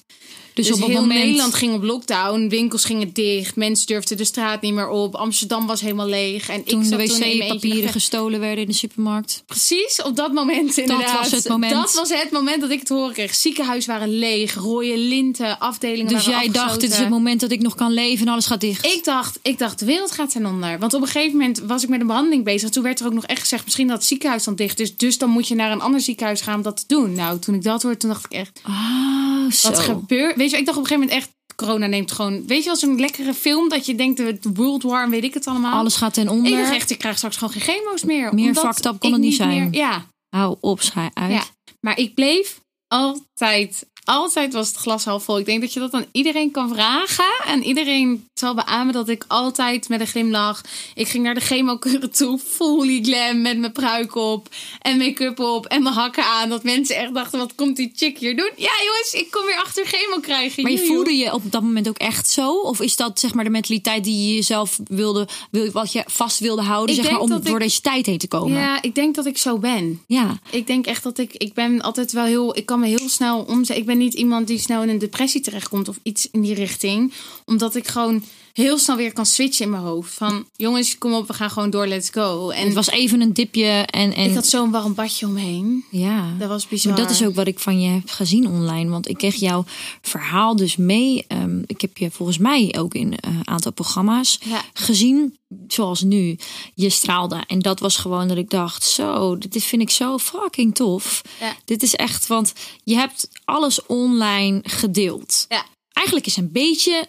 Dus, 0.59 0.67
Dus, 0.67 0.75
op 0.75 0.81
het 0.81 0.91
heel 0.91 1.01
moment 1.07 1.25
Nederland 1.25 1.53
ging 1.53 1.73
op 1.73 1.83
lockdown. 1.83 2.47
Winkels 2.49 2.85
gingen 2.85 3.13
dicht. 3.13 3.55
Mensen 3.55 3.87
durfden 3.87 4.17
de 4.17 4.23
straat 4.23 4.61
niet 4.61 4.73
meer 4.73 4.89
op. 4.89 5.15
Amsterdam 5.15 5.67
was 5.67 5.81
helemaal 5.81 6.07
leeg. 6.07 6.49
En 6.49 6.63
toen 6.63 6.83
ik 6.83 6.89
de 6.89 6.95
wc-papieren 6.97 7.89
gestolen 7.91 8.39
werden 8.39 8.63
in 8.63 8.69
de 8.69 8.75
supermarkt. 8.75 9.43
Precies, 9.45 10.01
op 10.03 10.15
dat 10.15 10.33
moment 10.33 10.77
inderdaad. 10.77 11.19
was 11.19 11.31
het 11.31 11.49
moment. 11.49 11.73
Dat 11.73 11.93
was 11.93 12.09
het 12.09 12.31
moment 12.31 12.61
dat 12.61 12.69
ik 12.69 12.79
het 12.79 12.89
horen 12.89 13.13
kreeg. 13.13 13.35
Ziekenhuizen 13.35 13.91
waren 13.91 14.17
leeg. 14.17 14.55
Rode 14.55 14.97
linten, 14.97 15.59
afdelingen 15.59 16.13
Dus 16.13 16.25
waren 16.25 16.43
jij 16.43 16.51
dacht, 16.53 16.79
dit 16.81 16.91
is 16.91 16.97
het 16.97 17.09
moment 17.09 17.39
dat 17.39 17.51
ik 17.51 17.61
nog 17.61 17.75
kan 17.75 17.91
leven 17.91 18.27
en 18.27 18.31
alles 18.33 18.45
gaat 18.45 18.61
dicht. 18.61 18.85
Ik 18.85 19.03
dacht, 19.03 19.39
ik 19.41 19.57
dacht, 19.57 19.79
de 19.79 19.85
wereld 19.85 20.11
gaat 20.11 20.31
ten 20.31 20.45
onder. 20.45 20.79
Want 20.79 20.93
op 20.93 21.01
een 21.01 21.07
gegeven 21.07 21.37
moment 21.37 21.59
was 21.59 21.83
ik 21.83 21.89
met 21.89 22.01
een 22.01 22.07
behandeling 22.07 22.43
bezig. 22.43 22.69
Toen 22.69 22.83
werd 22.83 22.99
er 22.99 23.05
ook 23.05 23.13
nog 23.13 23.25
echt 23.25 23.39
gezegd, 23.39 23.63
misschien 23.65 23.87
dat 23.87 23.97
het 23.97 24.05
ziekenhuis 24.05 24.43
dan 24.43 24.55
dicht 24.55 24.79
is. 24.79 24.95
Dus 24.97 25.17
dan 25.17 25.29
moet 25.29 25.47
je 25.47 25.55
naar 25.55 25.71
een 25.71 25.81
ander 25.81 26.01
ziekenhuis 26.01 26.41
gaan 26.41 26.55
om 26.55 26.61
dat 26.61 26.77
te 26.77 26.83
doen. 26.87 27.13
Nou, 27.13 27.39
toen 27.39 27.55
ik 27.55 27.63
dat 27.63 27.81
hoorde, 27.81 27.97
toen 27.97 28.09
dacht 28.09 28.25
ik 28.25 28.31
echt, 28.31 28.59
Ah, 28.63 29.51
zo. 29.51 29.69
wat 29.69 29.79
gebeurt? 29.79 30.35
Weet 30.49 30.57
je, 30.57 30.57
ik 30.57 30.65
dacht 30.65 30.77
op 30.77 30.83
een 30.83 30.89
gegeven 30.89 31.09
moment 31.15 31.27
echt, 31.27 31.37
corona 31.55 31.85
neemt 31.87 32.11
gewoon... 32.11 32.47
Weet 32.47 32.63
je, 32.63 32.69
als 32.69 32.81
een 32.81 32.99
lekkere 32.99 33.33
film 33.33 33.69
dat 33.69 33.85
je 33.85 33.95
denkt, 33.95 34.17
de 34.17 34.37
World 34.53 34.83
War 34.83 35.03
en 35.03 35.09
weet 35.09 35.23
ik 35.23 35.33
het 35.33 35.47
allemaal. 35.47 35.79
Alles 35.79 35.95
gaat 35.95 36.13
ten 36.13 36.27
onder. 36.29 36.51
Ik 36.51 36.57
dacht 36.57 36.73
echt, 36.73 36.89
ik 36.89 36.97
krijg 36.97 37.17
straks 37.17 37.37
gewoon 37.37 37.53
geen 37.53 37.61
chemo's 37.75 38.03
meer. 38.03 38.33
Meer 38.33 38.55
fucked 38.55 38.85
up 38.85 38.99
kon 38.99 39.11
het 39.11 39.21
niet 39.21 39.35
zijn. 39.35 39.69
meer- 39.69 39.79
ja, 39.79 40.05
Hou 40.35 40.55
op, 40.59 40.81
schij 40.81 41.11
uit. 41.13 41.31
ja, 41.31 41.43
maar 41.81 41.97
ik 41.97 42.13
bleef 42.13 42.59
altijd, 42.87 43.85
altijd 44.09 44.53
was 44.53 44.67
het 44.67 44.77
glas 44.77 45.05
half 45.05 45.23
vol. 45.23 45.39
Ik 45.39 45.45
denk 45.45 45.61
dat 45.61 45.73
je 45.73 45.79
dat 45.79 45.93
aan 45.93 46.05
iedereen 46.11 46.51
kan 46.51 46.69
vragen. 46.69 47.25
En 47.45 47.63
iedereen 47.63 48.27
zal 48.33 48.55
beamen 48.55 48.93
dat 48.93 49.09
ik 49.09 49.25
altijd 49.27 49.89
met 49.89 49.99
een 49.99 50.07
glimlach... 50.07 50.61
Ik 50.95 51.07
ging 51.07 51.23
naar 51.23 51.33
de 51.33 51.39
chemokuren 51.39 52.11
toe, 52.11 52.39
fully 52.39 53.03
glam, 53.03 53.41
met 53.41 53.57
mijn 53.57 53.71
pruik 53.71 54.15
op. 54.15 54.47
En 54.81 54.97
make-up 54.97 55.39
op 55.39 55.65
en 55.65 55.83
mijn 55.83 55.95
hakken 55.95 56.23
aan. 56.23 56.49
Dat 56.49 56.63
mensen 56.63 56.95
echt 56.95 57.13
dachten, 57.13 57.39
wat 57.39 57.55
komt 57.55 57.75
die 57.75 57.91
chick 57.95 58.17
hier 58.17 58.37
doen? 58.37 58.51
Ja 58.55 58.71
jongens, 58.85 59.13
ik 59.13 59.31
kom 59.31 59.45
weer 59.45 59.61
achter 59.63 59.85
chemo 59.85 60.19
krijgen. 60.19 60.63
Maar 60.63 60.71
je 60.71 60.85
voelde 60.85 61.15
je 61.15 61.33
op 61.33 61.51
dat 61.51 61.61
moment 61.61 61.87
ook 61.87 61.97
echt 61.97 62.29
zo? 62.29 62.51
Of 62.53 62.81
is 62.81 62.95
dat 62.95 63.19
zeg 63.19 63.33
maar 63.33 63.43
de 63.43 63.49
mentaliteit 63.49 64.03
die 64.03 64.27
je 64.27 64.35
jezelf 64.35 64.79
wilde, 64.87 65.27
wil, 65.51 65.71
wat 65.71 65.91
je 65.91 66.03
vast 66.07 66.39
wilde 66.39 66.61
houden, 66.61 66.95
Ik 66.95 67.01
zeg 67.01 67.11
maar, 67.11 67.21
om 67.21 67.41
door 67.41 67.59
deze 67.59 67.81
tijd 67.81 68.05
heen 68.05 68.17
te 68.17 68.27
komen? 68.27 68.57
Ja, 68.57 68.81
ik 68.81 68.95
denk 68.95 69.15
dat 69.15 69.25
ik 69.25 69.37
zo 69.37 69.57
ben. 69.57 70.03
Ja. 70.07 70.39
Ik 70.49 70.67
denk 70.67 70.85
echt 70.85 71.03
dat 71.03 71.17
ik, 71.17 71.33
ik 71.33 71.53
ben 71.53 71.81
altijd 71.81 72.11
wel 72.11 72.25
heel, 72.25 72.57
ik 72.57 72.65
kan 72.65 72.79
me 72.79 72.87
heel 72.87 73.09
snel 73.09 73.39
omzetten. 73.39 73.75
Ik 73.75 73.85
ben 73.85 73.98
niet 73.99 74.13
iemand 74.13 74.47
die 74.47 74.57
snel 74.57 74.83
in 74.83 74.89
een 74.89 74.97
depressie 74.97 75.41
terechtkomt 75.41 75.87
of 75.87 75.99
iets 76.03 76.29
in 76.31 76.41
die 76.41 76.53
richting. 76.53 77.13
Omdat 77.45 77.75
ik 77.75 77.87
gewoon 77.87 78.23
heel 78.59 78.77
snel 78.77 78.95
weer 78.95 79.13
kan 79.13 79.25
switchen 79.25 79.65
in 79.65 79.71
mijn 79.71 79.83
hoofd. 79.83 80.13
Van 80.13 80.45
jongens, 80.55 80.97
kom 80.97 81.13
op, 81.13 81.27
we 81.27 81.33
gaan 81.33 81.49
gewoon 81.49 81.69
door, 81.69 81.87
let's 81.87 82.09
go. 82.09 82.49
En 82.49 82.65
Het 82.65 82.73
was 82.73 82.89
even 82.89 83.21
een 83.21 83.33
dipje 83.33 83.65
en, 83.85 84.13
en 84.13 84.29
ik 84.29 84.35
had 84.35 84.45
zo'n 84.47 84.71
warm 84.71 84.93
badje 84.93 85.25
omheen. 85.25 85.85
ja. 85.91 86.33
Dat 86.39 86.49
was 86.49 86.67
bizar. 86.67 86.93
Maar 86.93 87.01
dat 87.01 87.11
is 87.11 87.23
ook 87.23 87.35
wat 87.35 87.47
ik 87.47 87.59
van 87.59 87.81
je 87.81 87.89
heb 87.89 88.09
gezien 88.09 88.47
online. 88.47 88.89
Want 88.89 89.07
ik 89.09 89.17
kreeg 89.17 89.35
jouw 89.35 89.63
verhaal 90.01 90.55
dus 90.55 90.75
mee. 90.75 91.25
Ehm, 91.27 91.61
ik 91.65 91.81
heb 91.81 91.97
je 91.97 92.11
volgens 92.11 92.37
mij 92.37 92.75
ook 92.77 92.93
in 92.93 93.13
een 93.21 93.47
aantal 93.47 93.71
programma's 93.71 94.39
Ja. 94.43 94.61
gezien. 94.73 95.37
Zoals 95.67 96.01
nu. 96.01 96.37
Je 96.73 96.89
straalde. 96.89 97.43
En 97.47 97.59
dat 97.59 97.79
was 97.79 97.97
gewoon 97.97 98.27
dat 98.27 98.37
ik 98.37 98.49
dacht: 98.49 98.83
zo, 98.83 99.37
dit 99.37 99.63
vind 99.63 99.81
ik 99.81 99.89
zo 99.89 100.17
fucking 100.17 100.75
tof. 100.75 101.21
Ja. 101.39 101.55
Dit 101.65 101.83
is 101.83 101.95
echt, 101.95 102.27
want 102.27 102.53
je 102.83 102.95
hebt 102.95 103.29
alles 103.45 103.85
online 103.85 104.59
gedeeld. 104.63 105.45
Ja. 105.49 105.65
Eigenlijk 105.93 106.27
is 106.27 106.37
een 106.37 106.51
beetje 106.51 107.07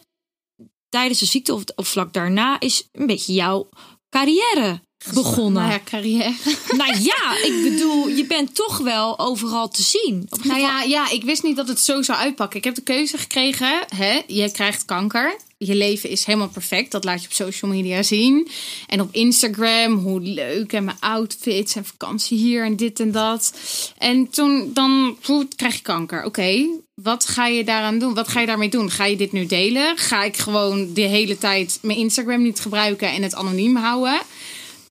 tijdens 0.90 1.18
de 1.18 1.26
ziekte 1.26 1.54
of, 1.54 1.62
of 1.74 1.88
vlak 1.88 2.12
daarna 2.12 2.60
is 2.60 2.88
een 2.92 3.06
beetje 3.06 3.32
jouw 3.32 3.68
carrière 4.10 4.80
begonnen. 5.14 5.62
Nou 5.62 5.72
ja, 5.72 5.80
carrière. 5.84 6.34
Nou 6.76 7.00
ja, 7.00 7.36
ik 7.44 7.60
bedoel, 7.62 8.08
je 8.08 8.26
bent 8.26 8.54
toch 8.54 8.78
wel 8.78 9.18
overal 9.18 9.68
te 9.68 9.82
zien. 9.82 10.28
Nou 10.42 10.60
ja, 10.60 10.82
ja, 10.82 11.10
ik 11.10 11.24
wist 11.24 11.42
niet 11.42 11.56
dat 11.56 11.68
het 11.68 11.80
zo 11.80 12.02
zou 12.02 12.18
uitpakken. 12.18 12.58
Ik 12.58 12.64
heb 12.64 12.74
de 12.74 12.82
keuze 12.82 13.18
gekregen. 13.18 13.84
Hè? 13.96 14.20
Je 14.26 14.50
krijgt 14.50 14.84
kanker. 14.84 15.36
Je 15.64 15.74
leven 15.74 16.10
is 16.10 16.24
helemaal 16.24 16.48
perfect. 16.48 16.90
Dat 16.90 17.04
laat 17.04 17.20
je 17.20 17.26
op 17.26 17.34
social 17.34 17.70
media 17.70 18.02
zien. 18.02 18.48
En 18.86 19.00
op 19.00 19.08
Instagram, 19.12 19.94
hoe 19.94 20.20
leuk. 20.20 20.72
En 20.72 20.84
mijn 20.84 20.96
outfits 21.00 21.76
en 21.76 21.84
vakantie 21.84 22.38
hier 22.38 22.64
en 22.64 22.76
dit 22.76 23.00
en 23.00 23.12
dat. 23.12 23.58
En 23.98 24.28
toen 24.28 24.70
dan 24.72 25.16
krijg 25.56 25.74
je 25.74 25.82
kanker. 25.82 26.24
Oké, 26.24 26.66
wat 26.94 27.26
ga 27.26 27.46
je 27.46 27.64
daaraan 27.64 27.98
doen? 27.98 28.14
Wat 28.14 28.28
ga 28.28 28.40
je 28.40 28.46
daarmee 28.46 28.68
doen? 28.68 28.90
Ga 28.90 29.04
je 29.04 29.16
dit 29.16 29.32
nu 29.32 29.46
delen? 29.46 29.96
Ga 29.96 30.22
ik 30.22 30.36
gewoon 30.36 30.94
de 30.94 31.00
hele 31.00 31.38
tijd 31.38 31.78
mijn 31.82 31.98
Instagram 31.98 32.42
niet 32.42 32.60
gebruiken 32.60 33.10
en 33.10 33.22
het 33.22 33.34
anoniem 33.34 33.76
houden? 33.76 34.20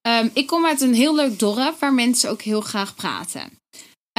Ehm, 0.02 0.28
ik 0.34 0.48
kom 0.48 0.66
uit 0.66 0.82
een 0.82 0.94
heel 0.94 1.16
leuk 1.16 1.40
dorp 1.40 1.80
waar 1.80 1.94
mensen 1.94 2.30
ook 2.30 2.42
heel 2.42 2.62
graag 2.62 2.96
praten. 2.96 3.59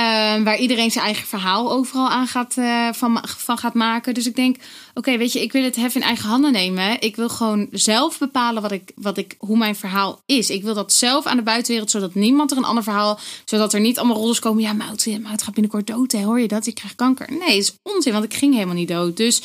Ehm, 0.00 0.42
waar 0.42 0.58
iedereen 0.58 0.90
zijn 0.90 1.04
eigen 1.04 1.26
verhaal 1.26 1.72
overal 1.72 2.08
aan 2.08 2.26
gaat, 2.26 2.56
eh, 2.56 2.88
van, 2.92 3.24
van 3.36 3.58
gaat 3.58 3.74
maken. 3.74 4.14
Dus 4.14 4.26
ik 4.26 4.36
denk, 4.36 4.56
oké, 4.94 5.16
weet 5.16 5.32
je, 5.32 5.42
ik 5.42 5.52
wil 5.52 5.62
het 5.62 5.76
hef 5.76 5.94
in 5.94 6.02
eigen 6.02 6.28
handen 6.28 6.52
nemen. 6.52 7.00
Ik 7.00 7.16
wil 7.16 7.28
gewoon 7.28 7.68
zelf 7.70 8.18
bepalen 8.18 8.62
wat 8.62 8.72
ik, 8.72 8.92
wat 8.94 9.18
ik, 9.18 9.34
hoe 9.38 9.56
mijn 9.56 9.76
verhaal 9.76 10.20
is. 10.26 10.50
Ik 10.50 10.62
wil 10.62 10.74
dat 10.74 10.92
zelf 10.92 11.26
aan 11.26 11.36
de 11.36 11.42
buitenwereld, 11.42 11.90
zodat 11.90 12.14
niemand 12.14 12.50
er 12.50 12.56
een 12.56 12.64
ander 12.64 12.82
verhaal... 12.82 13.18
Zodat 13.44 13.72
er 13.72 13.80
niet 13.80 13.98
allemaal 13.98 14.16
roddels 14.16 14.38
komen. 14.38 14.62
Ja, 14.62 14.72
Mout, 14.72 15.06
Mout 15.22 15.42
gaat 15.42 15.54
binnenkort 15.54 15.86
dood, 15.86 16.12
hè? 16.12 16.22
hoor 16.22 16.40
je 16.40 16.48
dat? 16.48 16.66
Ik 16.66 16.74
krijg 16.74 16.94
kanker. 16.94 17.32
Nee, 17.32 17.56
is 17.56 17.74
onzin, 17.82 18.12
want 18.12 18.24
ik 18.24 18.34
ging 18.34 18.54
helemaal 18.54 18.74
niet 18.74 18.88
dood. 18.88 19.16
Dus 19.16 19.42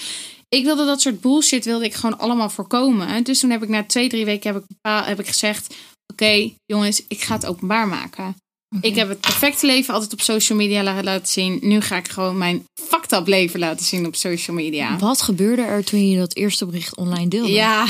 ik 0.49 0.63
wilde 0.63 0.85
dat 0.85 1.01
soort 1.01 1.21
bullshit 1.21 1.65
wilde 1.65 1.85
ik 1.85 1.93
gewoon 1.93 2.19
allemaal 2.19 2.49
voorkomen. 2.49 3.23
Dus 3.23 3.39
toen 3.39 3.49
heb 3.49 3.63
ik 3.63 3.69
na 3.69 3.83
twee, 3.83 4.09
drie 4.09 4.25
weken 4.25 4.53
heb 4.53 4.61
ik, 4.61 4.67
bepaal- 4.67 5.03
heb 5.03 5.19
ik 5.19 5.27
gezegd... 5.27 5.75
Oké, 6.13 6.51
jongens, 6.65 7.03
ik 7.07 7.21
ga 7.21 7.33
het 7.33 7.45
openbaar 7.45 7.87
maken. 7.87 8.35
Ik 8.81 8.95
heb 8.95 9.09
het 9.09 9.19
perfecte 9.19 9.65
leven 9.65 9.93
altijd 9.93 10.13
op 10.13 10.21
social 10.21 10.57
media 10.57 10.83
la- 10.83 11.03
laten 11.03 11.27
zien. 11.27 11.57
Nu 11.61 11.81
ga 11.81 11.95
ik 11.97 12.07
gewoon 12.07 12.37
mijn 12.37 12.65
fucked 12.89 13.11
up 13.11 13.27
leven 13.27 13.59
laten 13.59 13.85
zien 13.85 14.05
op 14.05 14.15
social 14.15 14.55
media. 14.55 14.97
Wat 14.99 15.21
gebeurde 15.21 15.61
er 15.61 15.83
toen 15.83 16.09
je 16.09 16.17
dat 16.17 16.35
eerste 16.35 16.65
bericht 16.65 16.95
online 16.95 17.27
deelde? 17.27 17.51
Ja, 17.51 17.87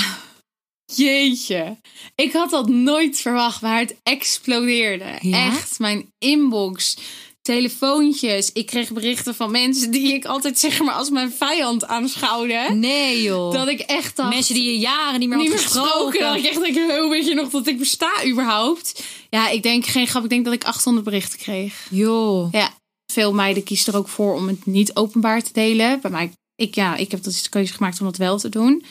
jeetje. 0.85 1.77
Ik 2.15 2.31
had 2.33 2.49
dat 2.49 2.69
nooit 2.69 3.21
verwacht, 3.21 3.61
maar 3.61 3.79
het 3.79 3.95
explodeerde. 4.03 5.17
Ja? 5.21 5.45
Echt, 5.47 5.79
mijn 5.79 6.05
inbox, 6.17 6.97
telefoontjes. 7.45 8.51
Ik 8.51 8.65
kreeg 8.65 8.91
berichten 8.91 9.35
van 9.35 9.51
mensen 9.51 9.91
die 9.91 10.13
ik 10.13 10.25
altijd 10.25 10.59
zeg 10.59 10.81
maar 10.81 10.93
als 10.93 11.09
mijn 11.09 11.31
vijand 11.31 11.87
aanschouwde. 11.87 12.67
Nee 12.73 13.21
joh. 13.21 13.53
Dat 13.53 13.67
ik 13.67 13.79
echt 13.79 14.15
dacht... 14.15 14.33
Mensen 14.33 14.53
die 14.53 14.63
je 14.63 14.79
jaren 14.79 15.19
niet 15.19 15.29
meer 15.29 15.37
niet 15.37 15.47
had 15.47 15.55
meer 15.55 15.65
gesproken. 15.65 15.91
gesproken. 15.91 16.19
Dat 16.19 16.35
ik 16.37 16.45
echt 16.45 16.61
denk, 16.61 16.91
hoe 16.99 17.09
weet 17.09 17.27
je 17.27 17.33
nog 17.33 17.49
dat 17.49 17.67
ik 17.67 17.77
besta 17.77 18.11
überhaupt? 18.25 19.03
Ja, 19.29 19.49
ik 19.49 19.63
denk, 19.63 19.85
geen 19.85 20.07
grap, 20.07 20.23
ik 20.23 20.29
denk 20.29 20.45
dat 20.45 20.53
ik 20.53 20.63
800 20.63 21.05
berichten 21.05 21.39
kreeg. 21.39 21.87
Joh. 21.89 22.51
Ja, 22.51 22.69
veel 23.13 23.33
meiden 23.33 23.63
kiezen 23.63 23.93
er 23.93 23.99
ook 23.99 24.07
voor 24.07 24.35
om 24.35 24.47
het 24.47 24.65
niet 24.65 24.95
openbaar 24.95 25.43
te 25.43 25.53
delen. 25.53 26.01
Bij 26.01 26.11
mij, 26.11 26.31
ik, 26.55 26.75
ja, 26.75 26.95
ik 26.95 27.11
heb 27.11 27.23
de 27.23 27.41
keuze 27.49 27.73
gemaakt 27.73 27.99
om 27.99 28.05
dat 28.05 28.17
wel 28.17 28.37
te 28.37 28.49
doen. 28.49 28.85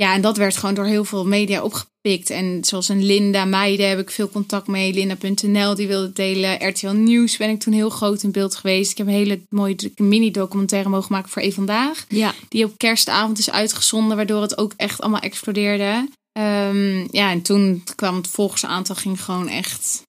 Ja, 0.00 0.14
en 0.14 0.20
dat 0.20 0.36
werd 0.36 0.56
gewoon 0.56 0.74
door 0.74 0.86
heel 0.86 1.04
veel 1.04 1.26
media 1.26 1.62
opgepikt. 1.62 2.30
En 2.30 2.64
zoals 2.64 2.88
een 2.88 3.04
Linda 3.04 3.44
Meijden 3.44 3.88
heb 3.88 3.98
ik 3.98 4.10
veel 4.10 4.30
contact 4.30 4.66
mee. 4.66 4.92
Linda.nl, 4.92 5.74
die 5.74 5.86
wilde 5.86 6.06
het 6.06 6.16
delen. 6.16 6.68
RTL 6.68 6.88
Nieuws 6.88 7.36
ben 7.36 7.50
ik 7.50 7.60
toen 7.60 7.72
heel 7.72 7.90
groot 7.90 8.22
in 8.22 8.30
beeld 8.30 8.56
geweest. 8.56 8.90
Ik 8.90 8.98
heb 8.98 9.06
een 9.06 9.12
hele 9.12 9.40
mooie 9.48 9.76
mini-documentaire 9.96 10.88
mogen 10.88 11.12
maken 11.12 11.30
voor 11.30 11.42
Eén 11.42 11.52
Vandaag. 11.52 12.04
Ja. 12.08 12.34
Die 12.48 12.64
op 12.64 12.78
kerstavond 12.78 13.38
is 13.38 13.50
uitgezonden, 13.50 14.16
waardoor 14.16 14.42
het 14.42 14.58
ook 14.58 14.72
echt 14.76 15.00
allemaal 15.00 15.20
explodeerde. 15.20 16.08
Ehm, 16.32 17.06
ja, 17.10 17.30
en 17.30 17.42
toen 17.42 17.84
kwam 17.94 18.16
het 18.16 18.28
volgersaantal 18.28 18.94
ging 18.94 19.24
gewoon 19.24 19.48
echt... 19.48 20.02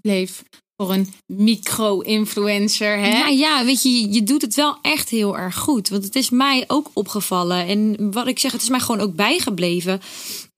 bleef 0.00 0.42
voor 0.82 0.92
een 0.92 1.12
micro-influencer, 1.26 2.98
hè? 2.98 3.10
Nou 3.10 3.32
ja, 3.32 3.64
weet 3.64 3.82
je, 3.82 4.12
je 4.12 4.22
doet 4.22 4.42
het 4.42 4.54
wel 4.54 4.78
echt 4.82 5.08
heel 5.08 5.38
erg 5.38 5.56
goed. 5.56 5.88
Want 5.88 6.04
het 6.04 6.14
is 6.14 6.30
mij 6.30 6.64
ook 6.66 6.90
opgevallen. 6.92 7.66
En 7.66 8.10
wat 8.12 8.26
ik 8.26 8.38
zeg, 8.38 8.52
het 8.52 8.62
is 8.62 8.68
mij 8.68 8.80
gewoon 8.80 9.00
ook 9.00 9.14
bijgebleven. 9.14 10.00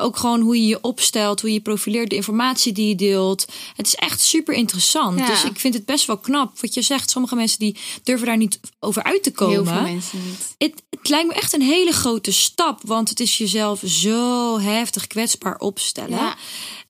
Ook 0.00 0.16
gewoon 0.16 0.40
hoe 0.40 0.56
je 0.56 0.66
je 0.66 0.80
opstelt, 0.80 1.40
hoe 1.40 1.52
je 1.52 1.60
profileert, 1.60 2.10
de 2.10 2.16
informatie 2.16 2.72
die 2.72 2.88
je 2.88 2.94
deelt. 2.94 3.46
Het 3.76 3.86
is 3.86 3.94
echt 3.94 4.20
super 4.20 4.54
interessant. 4.54 5.18
Ja. 5.18 5.26
Dus 5.26 5.44
ik 5.44 5.60
vind 5.60 5.74
het 5.74 5.84
best 5.84 6.06
wel 6.06 6.18
knap. 6.18 6.60
Wat 6.60 6.74
je 6.74 6.82
zegt, 6.82 7.10
sommige 7.10 7.34
mensen 7.34 7.58
die 7.58 7.76
durven 8.02 8.26
daar 8.26 8.36
niet 8.36 8.60
over 8.80 9.02
uit 9.02 9.22
te 9.22 9.32
komen. 9.32 9.54
Heel 9.54 9.64
veel 9.64 9.82
mensen 9.82 10.22
niet. 10.26 10.54
Het, 10.58 10.82
het 10.90 11.08
lijkt 11.08 11.28
me 11.28 11.34
echt 11.34 11.52
een 11.52 11.62
hele 11.62 11.92
grote 11.92 12.32
stap. 12.32 12.80
Want 12.84 13.08
het 13.08 13.20
is 13.20 13.38
jezelf 13.38 13.80
zo 13.84 14.58
heftig 14.58 15.06
kwetsbaar 15.06 15.58
opstellen. 15.58 16.18
Ja. 16.18 16.36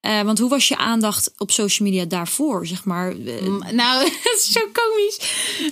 Eh, 0.01 0.23
want 0.23 0.39
hoe 0.39 0.49
was 0.49 0.69
je 0.69 0.77
aandacht 0.77 1.33
op 1.39 1.51
social 1.51 1.89
media 1.89 2.05
daarvoor, 2.05 2.67
zeg 2.67 2.85
maar? 2.85 3.11
Eh, 3.11 3.47
Nou, 3.73 4.05
dat 4.25 4.35
is 4.37 4.53
zo 4.53 4.61
komisch. 4.73 5.19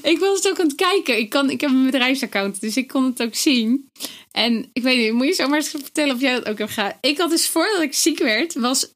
Ik 0.03 0.19
was 0.19 0.37
het 0.37 0.49
ook 0.49 0.61
aan 0.61 0.67
het 0.67 0.75
kijken. 0.75 1.19
Ik, 1.19 1.31
kan, 1.31 1.51
ik 1.51 1.61
heb 1.61 1.71
een 1.71 1.85
bedrijfsaccount, 1.85 2.61
dus 2.61 2.77
ik 2.77 2.89
kon 2.89 3.05
het 3.05 3.23
ook 3.23 3.35
zien. 3.35 3.91
En 4.39 4.71
ik 4.73 4.83
weet 4.83 4.99
niet, 4.99 5.13
moet 5.13 5.27
je 5.27 5.33
zo 5.33 5.49
maar 5.49 5.59
eens 5.59 5.69
vertellen 5.69 6.15
of 6.15 6.21
jij 6.21 6.35
dat 6.35 6.49
ook 6.49 6.59
hebt 6.59 6.71
gedaan. 6.71 6.99
Ik 7.01 7.19
had 7.19 7.31
dus 7.31 7.49
voordat 7.49 7.81
ik 7.83 7.95
ziek 7.95 8.19
werd, 8.19 8.55
was 8.55 8.93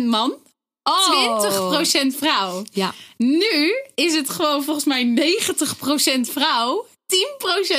80% 0.00 0.04
man, 0.04 0.34
Oh. 0.84 2.02
20% 2.04 2.16
vrouw. 2.16 2.64
Ja. 2.72 2.94
Nu 3.16 3.74
is 3.94 4.14
het 4.14 4.30
gewoon 4.30 4.64
volgens 4.64 4.84
mij 4.84 5.04
90% 5.04 6.30
vrouw, 6.30 6.86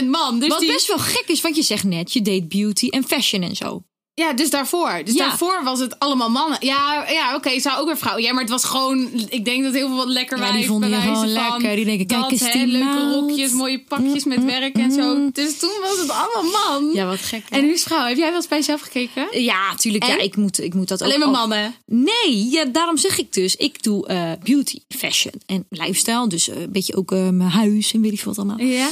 10% 0.01 0.05
man. 0.05 0.39
Dus 0.39 0.49
Wat 0.49 0.59
die, 0.59 0.71
best 0.71 0.87
wel 0.87 0.99
gek 0.99 1.23
is, 1.27 1.41
want 1.41 1.55
je 1.55 1.61
zegt 1.61 1.83
net, 1.83 2.13
je 2.13 2.21
deed 2.21 2.49
beauty 2.49 2.87
en 2.89 3.07
fashion 3.07 3.41
en 3.41 3.55
zo. 3.55 3.83
Ja, 4.15 4.33
dus 4.33 4.49
daarvoor. 4.49 5.01
Dus 5.05 5.13
Ja. 5.13 5.27
daarvoor 5.27 5.61
was 5.63 5.79
het 5.79 5.99
allemaal 5.99 6.29
mannen. 6.29 6.57
Ja, 6.59 7.05
ja 7.09 7.35
oké, 7.35 7.59
zou 7.59 7.79
ook 7.79 7.85
weer 7.85 7.97
vrouwen. 7.97 8.23
Ja, 8.23 8.31
maar 8.33 8.41
het 8.41 8.51
was 8.51 8.63
gewoon... 8.63 9.09
Ik 9.29 9.45
denk 9.45 9.63
dat 9.63 9.73
heel 9.73 9.87
veel 9.87 9.95
wat 9.95 10.07
lekker 10.07 10.37
Ja, 10.37 10.51
die 10.51 10.65
vonden 10.65 10.89
je 10.89 10.95
gewoon 10.95 11.27
lekker. 11.31 11.75
Die 11.75 11.85
denken, 11.85 12.05
kijk 12.07 12.21
dat, 12.21 12.31
eens 12.31 12.51
hè, 12.53 12.63
Leuke 12.65 12.85
maat. 12.85 13.13
rokjes, 13.13 13.51
mooie 13.51 13.79
pakjes 13.79 14.23
met 14.23 14.43
werk 14.43 14.75
en 14.77 14.91
zo. 14.91 15.29
Dus 15.31 15.59
toen 15.59 15.71
was 15.81 15.99
het 15.99 16.09
allemaal 16.09 16.51
man. 16.79 16.89
Ja, 16.93 17.05
wat 17.05 17.19
gek. 17.19 17.43
En 17.49 17.61
nu 17.65 17.73
is 17.73 17.83
vrouw. 17.83 18.05
Heb 18.07 18.17
jij 18.17 18.27
wel 18.27 18.35
eens 18.35 18.47
bij 18.47 18.57
jezelf 18.57 18.81
gekeken? 18.81 19.41
Ja, 19.41 19.75
tuurlijk. 19.75 20.03
Ja, 20.05 20.17
ik 20.17 20.35
moet, 20.35 20.59
ik 20.63 20.73
moet 20.73 20.87
dat 20.87 21.01
Alleen 21.01 21.23
ook 21.23 21.31
maar 21.31 21.41
al- 21.41 21.47
mannen. 21.47 21.75
Nee, 21.85 22.49
ja, 22.49 22.65
daarom 22.65 22.97
zeg 22.97 23.17
ik 23.17 23.33
dus. 23.33 23.55
Ik 23.55 23.83
doe 23.83 24.07
eh, 24.07 24.31
beauty, 24.43 24.79
fashion 24.87 25.33
en 25.45 25.65
lifestyle. 25.69 26.27
Dus 26.27 26.49
eh, 26.49 26.61
een 26.61 26.71
beetje 26.71 26.95
ook 26.95 27.11
eh, 27.11 27.29
mijn 27.29 27.49
huis 27.49 27.93
en 27.93 28.01
weet 28.01 28.11
ik 28.13 28.23
wat 28.23 28.37
allemaal. 28.37 28.59
Ja. 28.59 28.89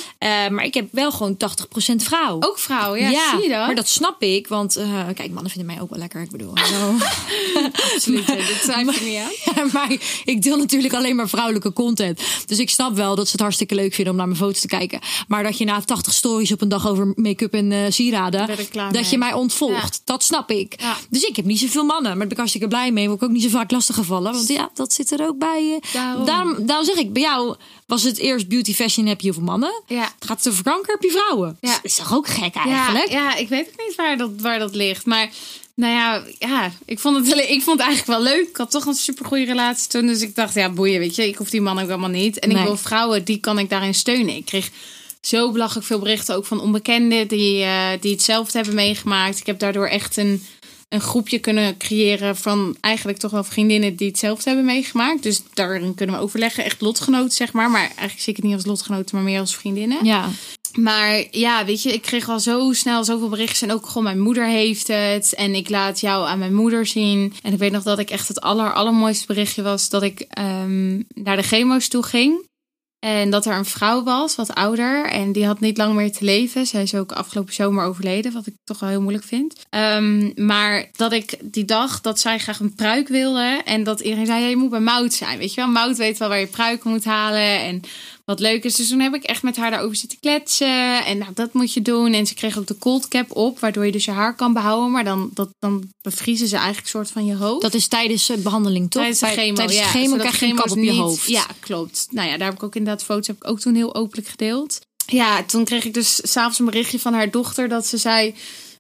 Maar 0.50 0.66
ik 0.66 0.74
heb 0.74 0.88
wel 0.92 1.12
gewoon 1.12 1.38
80% 1.38 1.96
vrouw. 1.96 2.38
Ook 2.40 2.60
vrouw, 2.60 2.96
ja. 2.96 3.10
Zie 3.10 3.42
je 3.44 3.50
dat? 3.50 3.66
maar 3.66 3.76
dat 3.76 3.88
snap 3.88 4.22
ik. 4.24 4.48
Want 4.48 4.80
eh, 5.12 5.18
kijk, 5.18 5.32
mannen 5.32 5.52
vinden 5.52 5.74
mij 5.74 5.82
ook 5.82 5.90
wel 5.90 6.00
lekker. 6.00 6.22
Ik 6.22 6.32
bedoel, 6.32 6.58
zo. 6.58 6.96
Absoluut. 7.94 8.28
Dat 8.28 8.62
twijfel 8.62 8.94
ik 8.94 9.02
niet 9.02 9.18
aan. 9.18 9.30
Ja, 9.56 9.68
maar 9.74 9.98
ik 10.26 10.42
deel 10.42 10.58
natuurlijk 10.58 10.94
alleen 10.94 11.16
maar 11.16 11.30
vrouwelijke 11.30 11.74
content. 11.74 12.22
Dus 12.46 12.60
ik 12.60 12.70
snap 12.70 12.96
wel 12.96 13.16
dat 13.16 13.26
ze 13.26 13.32
het 13.32 13.42
hartstikke 13.42 13.76
leuk 13.76 13.94
vinden 13.94 14.14
om 14.14 14.20
naar 14.20 14.28
mijn 14.28 14.40
foto's 14.40 14.62
te 14.62 14.68
kijken. 14.68 15.00
Maar 15.28 15.44
dat 15.44 15.58
je 15.58 15.66
na 15.66 15.82
80 15.82 16.14
stories 16.14 16.52
op 16.52 16.62
een 16.62 16.70
dag 16.70 16.88
over 16.88 17.14
make-up 17.16 17.54
en 17.54 17.72
eh, 17.72 17.80
sieraden. 17.90 18.48
Dat 18.48 18.92
mee. 18.92 19.06
je 19.10 19.18
mij 19.18 19.34
ontvolgt. 19.34 19.96
Ja. 19.96 20.02
Dat 20.06 20.24
snap 20.24 20.52
ik. 20.52 20.82
Ja. 20.82 20.98
Dus 21.10 21.24
ik 21.24 21.36
heb 21.36 21.46
niet 21.46 21.60
zoveel 21.60 21.84
mannen. 21.84 22.02
Maar 22.02 22.12
daar 22.12 22.20
ben 22.20 22.32
ik 22.32 22.38
hartstikke 22.38 22.68
blij 22.68 22.92
mee. 22.92 23.08
Word 23.08 23.22
ik 23.22 23.28
ook 23.28 23.34
niet 23.34 23.44
zo 23.44 23.50
vaak 23.50 23.72
lastig 23.72 23.96
gevallen. 23.96 24.34
Want 24.34 24.48
ja, 24.48 24.70
dat 24.74 24.94
zit 24.94 25.12
er 25.12 25.28
ook 25.28 25.38
bij. 25.38 25.82
Daarom. 25.94 26.26
Daarom, 26.26 26.66
daarom 26.66 26.86
zeg 26.86 26.96
ik, 26.96 27.14
bij 27.14 27.22
jou 27.22 27.56
was 27.92 28.04
het 28.04 28.18
eerst 28.18 28.48
beauty, 28.48 28.74
fashion 28.74 29.06
heb 29.06 29.20
je 29.20 29.26
heel 29.26 29.34
veel 29.34 29.44
mannen. 29.44 29.84
Ja. 29.88 30.12
Gaat 30.20 30.44
het 30.44 30.54
over 30.54 30.64
kanker 30.64 30.94
heb 30.94 31.02
je 31.02 31.12
vrouwen. 31.12 31.58
Ja. 31.62 31.74
Dat 31.74 31.80
is 31.84 31.96
toch 31.96 32.14
ook 32.14 32.28
gek 32.28 32.56
eigenlijk? 32.56 33.10
Ja, 33.10 33.30
ja, 33.30 33.36
ik 33.36 33.50
weet 33.50 33.68
ook 33.68 33.86
niet 33.88 33.96
waar 33.96 34.18
dat, 34.18 34.30
waar 34.38 34.60
dat 34.60 34.76
ligt. 34.76 35.01
Maar 35.06 35.30
nou 35.76 35.94
ja, 35.94 36.24
ja 36.40 36.72
ik, 36.86 37.00
vond 37.00 37.16
het, 37.18 37.28
wel- 37.28 37.38
ik 37.50 37.62
vond 37.62 37.78
het 37.80 37.88
eigenlijk 37.88 38.20
wel 38.24 38.34
leuk. 38.34 38.48
Ik 38.48 38.58
had 38.58 38.72
toch 38.72 38.86
een 38.86 38.94
supergoeie 38.94 39.46
relatie 39.46 39.88
toen. 39.88 40.08
Dus 40.08 40.22
ik 40.22 40.36
dacht, 40.36 40.54
ja, 40.54 40.70
boeien, 40.70 41.00
weet 41.00 41.16
je. 41.16 41.28
Ik 41.28 41.36
hoef 41.36 41.50
die 41.50 41.62
man 41.62 41.80
ook 41.80 41.90
allemaal 41.90 42.10
niet. 42.10 42.40
En 42.40 42.50
Nee. 42.50 42.58
ik 42.58 42.64
wil 42.64 42.78
vrouwen, 42.78 43.24
die 43.24 43.38
kan 43.40 43.60
ik 43.60 43.70
daarin 43.70 43.94
steunen. 43.94 44.36
Ik 44.36 44.46
kreeg 44.46 44.70
zo 45.22 45.52
belachelijk 45.52 45.86
veel 45.88 46.00
berichten 46.00 46.36
ook 46.36 46.46
van 46.46 46.62
onbekenden 46.62 47.28
die, 47.28 47.64
eh, 47.64 47.88
die 48.00 48.12
hetzelfde 48.12 48.58
hebben 48.58 48.76
meegemaakt. 48.76 49.40
Ik 49.40 49.46
heb 49.46 49.60
daardoor 49.60 49.88
echt 49.88 50.18
een, 50.18 50.46
een 50.90 51.02
groepje 51.02 51.40
kunnen 51.40 51.78
creëren 51.78 52.38
van 52.38 52.78
eigenlijk 52.82 53.18
toch 53.18 53.32
wel 53.32 53.44
vriendinnen 53.44 53.96
die 53.96 54.08
hetzelfde 54.08 54.44
hebben 54.50 54.66
meegemaakt. 54.66 55.24
Dus 55.24 55.42
daarin 55.54 55.94
kunnen 55.96 56.16
we 56.16 56.22
overleggen. 56.22 56.64
Echt 56.64 56.82
lotgenoten, 56.82 57.32
zeg 57.32 57.52
maar. 57.54 57.70
Maar 57.72 57.82
eigenlijk 57.82 58.20
zie 58.20 58.30
ik 58.30 58.36
het 58.36 58.46
niet 58.46 58.56
als 58.56 58.66
lotgenoten, 58.66 59.16
maar 59.16 59.24
meer 59.26 59.40
als 59.40 59.56
vriendinnen. 59.56 60.06
Ja. 60.06 60.30
Maar 60.74 61.24
ja, 61.32 61.66
weet 61.66 61.84
je, 61.84 61.94
ik 61.94 62.02
kreeg 62.02 62.30
al 62.30 62.40
zo 62.40 62.74
snel 62.74 63.04
zoveel 63.04 63.30
berichten. 63.30 63.70
En 63.70 63.74
ook 63.74 63.88
gewoon 63.88 64.04
mijn 64.04 64.20
moeder 64.20 64.46
heeft 64.46 64.88
het. 64.88 65.34
En 65.34 65.56
ik 65.56 65.70
laat 65.70 66.00
jou 66.00 66.28
aan 66.28 66.40
mijn 66.40 66.56
moeder 66.56 66.86
zien. 66.86 67.34
En 67.42 67.54
ik 67.54 67.60
weet 67.60 67.72
nog 67.72 67.84
dat 67.84 68.00
ik 68.00 68.10
echt 68.10 68.28
het 68.28 68.42
aller, 68.42 68.74
allermooiste 68.74 69.26
berichtje 69.28 69.62
was 69.62 69.90
dat 69.90 70.04
ik 70.04 70.20
ehm, 70.20 71.02
naar 71.14 71.36
de 71.36 71.44
chemo's 71.44 71.88
toe 71.88 72.04
ging. 72.04 72.50
En 73.06 73.30
dat 73.30 73.46
er 73.46 73.58
een 73.58 73.66
vrouw 73.66 74.04
was, 74.04 74.36
wat 74.36 74.54
ouder. 74.54 75.06
En 75.06 75.32
die 75.32 75.46
had 75.46 75.60
niet 75.60 75.78
lang 75.78 75.96
meer 75.96 76.12
te 76.12 76.26
leven. 76.26 76.68
Zij 76.68 76.82
is 76.82 76.96
ook 76.96 77.12
afgelopen 77.12 77.54
zomer 77.54 77.86
overleden, 77.86 78.34
wat 78.34 78.48
ik 78.48 78.54
toch 78.64 78.80
wel 78.80 78.90
heel 78.90 79.02
moeilijk 79.02 79.26
vind. 79.26 79.66
Ehm, 79.70 80.46
maar 80.46 80.90
dat 80.96 81.12
ik 81.12 81.38
die 81.42 81.66
dag 81.66 82.02
dat 82.02 82.20
zij 82.20 82.40
graag 82.40 82.60
een 82.60 82.76
pruik 82.76 83.08
wilde. 83.08 83.62
En 83.66 83.84
dat 83.84 84.00
iedereen 84.00 84.26
zei, 84.26 84.42
ja, 84.42 84.48
je 84.48 84.56
moet 84.56 84.70
bij 84.70 84.80
Mout 84.80 85.14
zijn. 85.14 85.38
Weet 85.38 85.54
je 85.54 85.62
wel, 85.62 85.70
Mout 85.70 85.98
weet 85.98 86.18
wel 86.18 86.30
waar 86.30 86.40
je 86.40 86.48
pruik 86.48 86.84
moet 86.84 87.04
halen. 87.04 87.60
En 87.60 87.82
wat 88.32 88.40
leuk 88.40 88.64
is. 88.64 88.76
Dus 88.76 88.90
toen 88.90 89.00
heb 89.00 89.14
ik 89.14 89.24
echt 89.24 89.44
met 89.44 89.58
haar 89.58 89.72
daarover 89.72 89.96
zitten 89.96 90.20
kletsen. 90.20 91.06
En 91.06 91.18
nou, 91.18 91.32
dat 91.34 91.54
moet 91.54 91.74
je 91.74 91.82
doen. 91.82 92.14
En 92.14 92.26
ze 92.28 92.34
kreeg 92.34 92.58
ook 92.58 92.68
de 92.68 92.78
cold 92.78 93.08
cap 93.08 93.36
op, 93.36 93.60
waardoor 93.60 93.86
je 93.86 93.92
dus 93.92 94.06
je 94.06 94.12
haar 94.12 94.36
kan 94.36 94.54
behouden. 94.54 94.92
Maar 94.92 95.04
dan, 95.04 95.30
dat, 95.34 95.50
dan 95.60 95.90
bevriezen 96.02 96.48
ze 96.48 96.56
eigenlijk 96.56 96.86
een 96.86 96.92
soort 96.92 97.12
van 97.12 97.26
je 97.26 97.36
hoofd. 97.36 97.62
Dat 97.62 97.74
is 97.74 97.88
tijdens 97.88 98.26
de 98.26 98.38
behandling 98.38 98.92
toch? 98.92 99.02
Tijdens 99.02 99.20
de 99.20 99.28
chemo, 99.28 99.56
tijdens 99.56 99.78
de 99.78 99.84
chemo 99.84 100.16
krijg 100.16 100.40
je 100.40 100.46
een 100.46 100.56
kap 100.56 100.70
op 100.70 100.78
je 100.78 100.92
niet- 100.92 101.00
hoofd. 101.00 101.28
Ja, 101.28 101.46
klopt. 101.60 102.08
Nou 102.10 102.30
ja, 102.30 102.38
daar 102.38 102.48
heb 102.48 102.58
ik 102.58 102.64
ook 102.64 102.76
inderdaad 102.76 103.04
foto's 103.04 103.28
heb 103.28 103.36
ik 103.36 103.48
ook 103.48 103.60
toen 103.60 103.76
heel 103.76 103.96
openlijk 103.96 104.28
gedeeld. 104.28 104.80
Ja, 105.06 105.44
toen 105.44 105.66
kreeg 105.66 105.86
ik 105.86 105.94
dus 105.94 106.20
s'avonds 106.24 106.60
een 106.60 106.66
berichtje 106.66 107.00
van 107.00 107.14
haar 107.14 107.32
dochter 107.32 107.70
dat 107.70 107.88
ze 107.88 107.98
zei... 107.98 108.36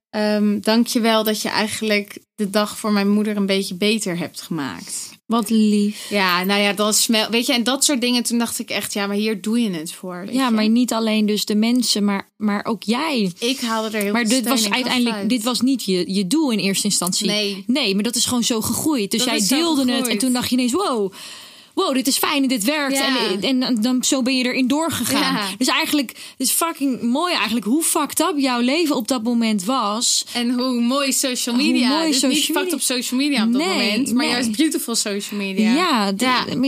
ehm 0.10 0.60
Dank 0.60 0.88
je 0.88 1.00
wel 1.00 1.24
dat 1.24 1.42
je 1.42 1.50
eigenlijk 1.50 2.18
de 2.36 2.50
dag 2.50 2.78
voor 2.78 2.92
mijn 2.92 3.10
moeder 3.10 3.38
een 3.38 3.46
beetje 3.46 3.76
beter 3.76 4.18
hebt 4.18 4.42
gemaakt. 4.42 5.11
Wat 5.32 5.50
lief. 5.50 6.10
Ja, 6.10 6.44
nou 6.44 6.62
ja, 6.62 6.74
dat 6.74 6.96
smel. 6.96 7.30
Weet 7.30 7.46
je, 7.46 7.54
en 7.54 7.64
dat 7.64 7.84
soort 7.84 8.02
dingen. 8.02 8.24
Toen 8.24 8.38
dacht 8.38 8.60
ik 8.60 8.70
echt, 8.70 8.94
ja, 8.94 9.08
maar 9.08 9.16
hier 9.16 9.42
doe 9.42 9.60
je 9.60 9.70
het 9.70 9.94
voor. 9.94 10.28
Ja, 10.32 10.46
je. 10.48 10.54
maar 10.54 10.70
niet 10.70 10.94
alleen 10.94 11.26
dus 11.26 11.46
de 11.46 11.56
mensen, 11.56 12.06
maar, 12.06 12.30
maar 12.38 12.66
ook 12.66 12.84
jij. 12.84 13.32
ik 13.40 13.60
haalde 13.60 13.98
er 13.98 14.04
heel 14.04 14.12
Maar 14.12 14.22
veel 14.22 14.30
dit 14.30 14.40
steun 14.40 14.54
was 14.54 14.70
uiteindelijk, 14.70 15.16
uit. 15.16 15.30
dit 15.30 15.44
was 15.44 15.62
niet 15.62 15.84
je, 15.84 16.14
je 16.14 16.28
doel 16.28 16.52
in 16.52 16.60
eerste 16.60 16.86
instantie. 16.86 17.28
Nee. 17.28 17.64
Nee, 17.68 17.94
maar 17.94 18.04
dat 18.04 18.16
is 18.16 18.26
gewoon 18.26 18.44
zo 18.44 18.62
gegroeid. 18.62 19.12
Dus 19.12 19.26
Dat 19.26 19.48
jij 19.48 19.58
deelde 19.58 19.92
het 19.92 20.08
en 20.08 20.18
toen 20.18 20.34
dacht 20.34 20.50
je 20.50 20.56
ineens, 20.56 20.72
wow, 20.72 21.12
wow, 21.86 21.94
dit 21.94 22.08
is 22.08 22.18
fijn 22.18 22.42
en 22.44 22.48
dit 22.50 22.64
werkt. 22.64 22.98
Ja. 22.98 23.18
En, 23.42 23.64
en 23.64 23.82
dan 23.82 24.04
zo 24.04 24.22
ben 24.22 24.38
je 24.38 24.44
erin 24.44 24.68
doorgegaan. 24.68 25.34
Ja. 25.34 25.48
Dus 25.58 25.68
eigenlijk, 25.68 26.10
het 26.10 26.48
is 26.48 26.52
fucking 26.52 27.02
mooi 27.02 27.34
eigenlijk 27.34 27.66
hoe 27.66 27.84
fucked 27.84 28.20
up 28.20 28.34
jouw 28.38 28.60
leven 28.60 28.96
op 28.96 29.08
dat 29.08 29.24
moment 29.24 29.64
was. 29.64 30.26
En 30.34 30.50
hoe 30.54 30.82
mooi 30.82 31.12
social 31.14 31.56
Hoe 31.56 31.64
media. 31.64 31.88
mooi 31.90 32.06
dus 32.08 32.14
social 32.20 32.32
niet 32.32 32.44
fucked 32.58 32.74
op 32.74 32.82
social 32.82 33.20
media 33.20 33.44
op 33.46 33.52
dat 33.54 33.62
Nee, 33.62 33.70
moment. 33.92 34.14
Maar 34.14 34.26
nee. 34.26 34.34
juist 34.34 34.58
beautiful 34.58 34.96
social 34.96 35.40
media. 35.40 35.74
Ja, 35.76 36.12
de, 36.12 36.26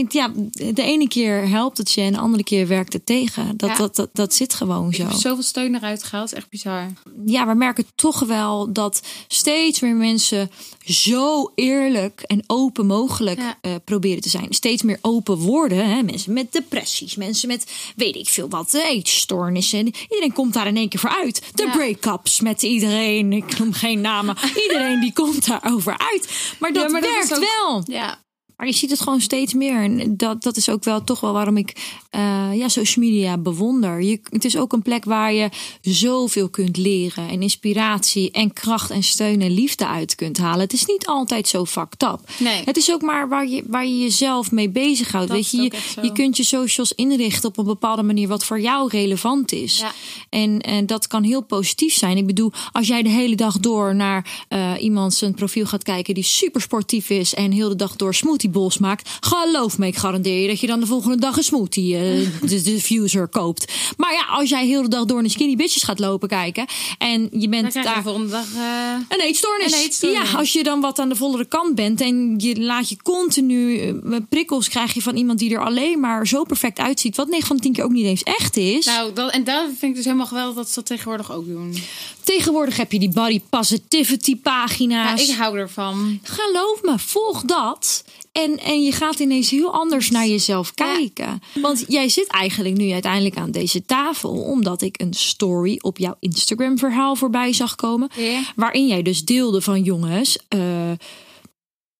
Ja. 0.08 0.32
de 0.72 0.82
ene 0.82 1.08
keer 1.08 1.48
helpt 1.48 1.78
het 1.78 1.92
je 1.92 2.00
en 2.00 2.12
de 2.12 2.18
andere 2.18 2.44
keer 2.44 2.66
werkt 2.68 2.92
het 2.92 3.06
tegen. 3.06 3.56
Dat, 3.56 3.76
dat, 3.76 3.96
dat, 3.96 4.08
dat 4.12 4.34
zit 4.34 4.54
gewoon 4.54 4.88
Ik 4.88 4.94
zo. 4.94 5.02
heb 5.02 5.12
zoveel 5.12 5.42
steun 5.42 5.74
eruit 5.74 6.02
gehaald. 6.02 6.32
Echt 6.32 6.48
bizar. 6.48 6.92
ja, 7.26 7.46
we 7.46 7.54
merken 7.54 7.84
toch 7.94 8.18
wel 8.20 8.72
dat 8.72 9.02
steeds 9.28 9.80
meer 9.80 9.94
mensen 9.94 10.50
zo 10.84 11.52
eerlijk 11.54 12.20
en 12.20 12.42
open 12.46 12.86
mogelijk 12.86 13.38
Ja. 13.40 13.58
eh, 13.60 13.72
proberen 13.84 14.22
te 14.22 14.28
zijn. 14.28 14.46
Steeds 14.54 14.82
meer 14.82 14.98
open 15.00 15.36
worden. 15.38 15.88
Hè? 15.88 16.02
Mensen 16.02 16.32
met 16.32 16.52
depressies, 16.52 17.16
mensen 17.16 17.48
met 17.48 17.66
weet 17.96 18.16
ik 18.16 18.28
veel 18.28 18.48
wat, 18.48 18.74
eh, 18.74 18.88
eetstoornissen. 18.90 19.86
Iedereen 19.86 20.32
komt 20.32 20.52
daar 20.54 20.66
in 20.66 20.76
één 20.76 20.88
keer 20.88 21.00
voor 21.00 21.16
uit. 21.22 21.42
De 21.54 21.62
Ja. 21.64 21.70
break-ups 21.72 22.40
met 22.40 22.62
iedereen, 22.62 23.32
ik 23.32 23.58
noem 23.58 23.72
geen 23.72 24.00
namen. 24.00 24.36
Iedereen 24.62 25.00
die 25.00 25.12
komt 25.12 25.46
daarover 25.46 25.98
uit. 25.98 26.54
Maar 26.58 26.72
dat 26.72 26.82
Ja, 26.82 26.88
maar 26.90 27.00
dat 27.00 27.10
werkt 27.10 27.34
ook- 27.34 27.40
wel. 27.56 27.82
Ja. 27.84 28.22
Maar 28.56 28.66
je 28.66 28.72
ziet 28.72 28.90
het 28.90 29.00
gewoon 29.00 29.20
steeds 29.20 29.54
meer. 29.54 29.82
En 29.82 30.16
dat, 30.16 30.42
dat 30.42 30.56
is 30.56 30.68
ook 30.68 30.84
wel 30.84 31.04
toch 31.04 31.20
wel 31.20 31.32
waarom 31.32 31.56
ik 31.56 31.98
eh, 32.10 32.50
ja, 32.54 32.68
social 32.68 33.04
media 33.04 33.38
bewonder. 33.38 34.02
Je, 34.02 34.20
het 34.28 34.44
is 34.44 34.56
ook 34.56 34.72
een 34.72 34.82
plek 34.82 35.04
waar 35.04 35.32
je 35.32 35.48
zoveel 35.80 36.48
kunt 36.48 36.76
leren. 36.76 37.28
En 37.28 37.42
inspiratie 37.42 38.30
en 38.30 38.52
kracht 38.52 38.90
en 38.90 39.02
steun 39.02 39.40
en 39.40 39.50
liefde 39.50 39.86
uit 39.86 40.14
kunt 40.14 40.38
halen. 40.38 40.60
Het 40.60 40.72
is 40.72 40.84
niet 40.84 41.06
altijd 41.06 41.48
zo 41.48 41.64
fucked 41.64 42.02
up. 42.02 42.20
Nee. 42.38 42.62
Het 42.64 42.76
is 42.76 42.92
ook 42.92 43.02
maar 43.02 43.28
waar 43.28 43.48
je, 43.48 43.62
waar 43.66 43.86
je 43.86 43.98
jezelf 43.98 44.50
mee 44.50 44.68
bezighoudt. 44.68 45.28
Dat 45.28 45.36
Weet 45.36 45.50
je, 45.50 45.62
je, 45.62 45.72
je 46.02 46.12
kunt 46.12 46.36
je 46.36 46.44
socials 46.44 46.92
inrichten 46.92 47.48
op 47.48 47.58
een 47.58 47.64
bepaalde 47.64 48.02
manier 48.02 48.28
wat 48.28 48.44
voor 48.44 48.60
jou 48.60 48.88
relevant 48.88 49.52
is. 49.52 49.78
Ja. 49.78 49.92
En, 50.28 50.60
en 50.60 50.86
dat 50.86 51.06
kan 51.06 51.22
heel 51.22 51.42
positief 51.42 51.94
zijn. 51.94 52.16
Ik 52.16 52.26
bedoel, 52.26 52.52
als 52.72 52.86
jij 52.86 53.02
de 53.02 53.08
hele 53.08 53.36
dag 53.36 53.58
door 53.58 53.94
naar 53.94 54.44
eh, 54.48 54.72
iemand 54.80 55.14
zijn 55.14 55.34
profiel 55.34 55.66
gaat 55.66 55.82
kijken 55.82 56.14
die 56.14 56.24
super 56.24 56.60
sportief 56.60 57.10
is 57.10 57.34
en 57.34 57.52
heel 57.52 57.68
de 57.68 57.76
dag 57.76 57.96
door 57.96 58.14
smoothie 58.14 58.43
bowls 58.48 58.78
maakt, 58.78 59.10
geloof 59.20 59.78
me, 59.78 59.86
ik 59.86 59.96
garandeer 59.96 60.40
je 60.40 60.48
dat 60.48 60.60
je 60.60 60.66
dan 60.66 60.80
de 60.80 60.86
volgende 60.86 61.16
dag 61.18 61.36
een 61.36 61.42
smoothie 61.42 61.96
eh, 61.96 62.28
de 62.50 62.62
diffuser 62.62 63.28
koopt. 63.28 63.72
Maar 63.96 64.12
ja, 64.12 64.24
als 64.28 64.48
jij 64.48 64.66
heel 64.66 64.82
de 64.82 64.88
dag 64.88 65.04
door 65.04 65.20
naar 65.20 65.30
skinny 65.30 65.56
bitches 65.56 65.82
gaat 65.82 65.98
lopen 65.98 66.28
kijken 66.28 66.66
en 66.98 67.22
je 67.22 67.38
Dan 67.38 67.50
bent 67.50 67.72
je 67.74 67.82
daar 67.82 67.94
de 67.96 68.02
volgende 68.02 68.28
dag... 68.30 68.46
eh, 68.54 68.92
een 69.08 69.20
eetstoornis. 69.20 69.72
Een 69.72 69.78
eetstoornis. 69.78 70.30
Ja, 70.30 70.38
als 70.38 70.52
je 70.52 70.62
dan 70.62 70.80
wat 70.80 70.98
aan 70.98 71.08
de 71.08 71.16
vollere 71.16 71.44
kant 71.44 71.74
bent 71.74 72.00
en 72.00 72.34
je 72.38 72.60
laat 72.60 72.88
je 72.88 72.96
continu 73.02 73.78
eh, 73.80 73.94
prikkels 74.28 74.68
krijg 74.68 74.94
je 74.94 75.02
van 75.02 75.16
iemand 75.16 75.38
die 75.38 75.54
er 75.54 75.64
alleen 75.64 76.00
maar 76.00 76.26
zo 76.26 76.44
perfect 76.44 76.78
uitziet, 76.78 77.16
wat 77.16 77.28
9 77.28 77.46
van 77.46 77.56
de 77.56 77.62
10 77.62 77.72
keer 77.72 77.84
ook 77.84 77.92
niet 77.92 78.06
eens 78.06 78.22
echt 78.22 78.56
is. 78.56 78.86
Nou, 78.86 79.12
dat, 79.12 79.32
en 79.32 79.44
dat 79.44 79.64
vind 79.66 79.82
ik 79.82 79.94
dus 79.94 80.04
helemaal 80.04 80.26
geweldig 80.26 80.54
dat 80.54 80.68
ze 80.68 80.74
dat 80.74 80.86
tegenwoordig 80.86 81.32
ook 81.32 81.46
doen. 81.46 81.74
Tegenwoordig 82.22 82.76
heb 82.76 82.92
je 82.92 82.98
die 82.98 83.12
body 83.12 83.40
positivity 83.50 84.30
Ja, 84.30 84.36
pagina's. 84.42 85.28
ik 85.28 85.36
hou 85.36 85.58
ervan. 85.58 86.20
Geloof 86.22 86.82
me, 86.82 86.98
volg 86.98 87.42
dat. 87.42 88.04
En, 88.42 88.58
en 88.58 88.82
je 88.82 88.92
gaat 88.92 89.18
ineens 89.18 89.50
heel 89.50 89.72
anders 89.72 90.10
naar 90.10 90.26
jezelf 90.26 90.74
kijken. 90.74 91.42
Want 91.54 91.84
jij 91.88 92.08
zit 92.08 92.26
eigenlijk 92.26 92.76
nu 92.76 92.90
uiteindelijk 92.90 93.36
aan 93.36 93.50
deze 93.50 93.84
tafel. 93.84 94.30
Omdat 94.30 94.82
ik 94.82 95.00
een 95.00 95.12
story 95.14 95.78
op 95.82 95.98
jouw 95.98 96.16
Instagram 96.20 96.78
verhaal 96.78 97.16
voorbij 97.16 97.52
zag 97.52 97.74
komen. 97.74 98.08
Ja. 98.16 98.40
Waarin 98.56 98.86
jij 98.86 99.02
dus 99.02 99.24
deelde 99.24 99.60
van 99.60 99.82
jongens. 99.82 100.38
eh, 100.48 100.60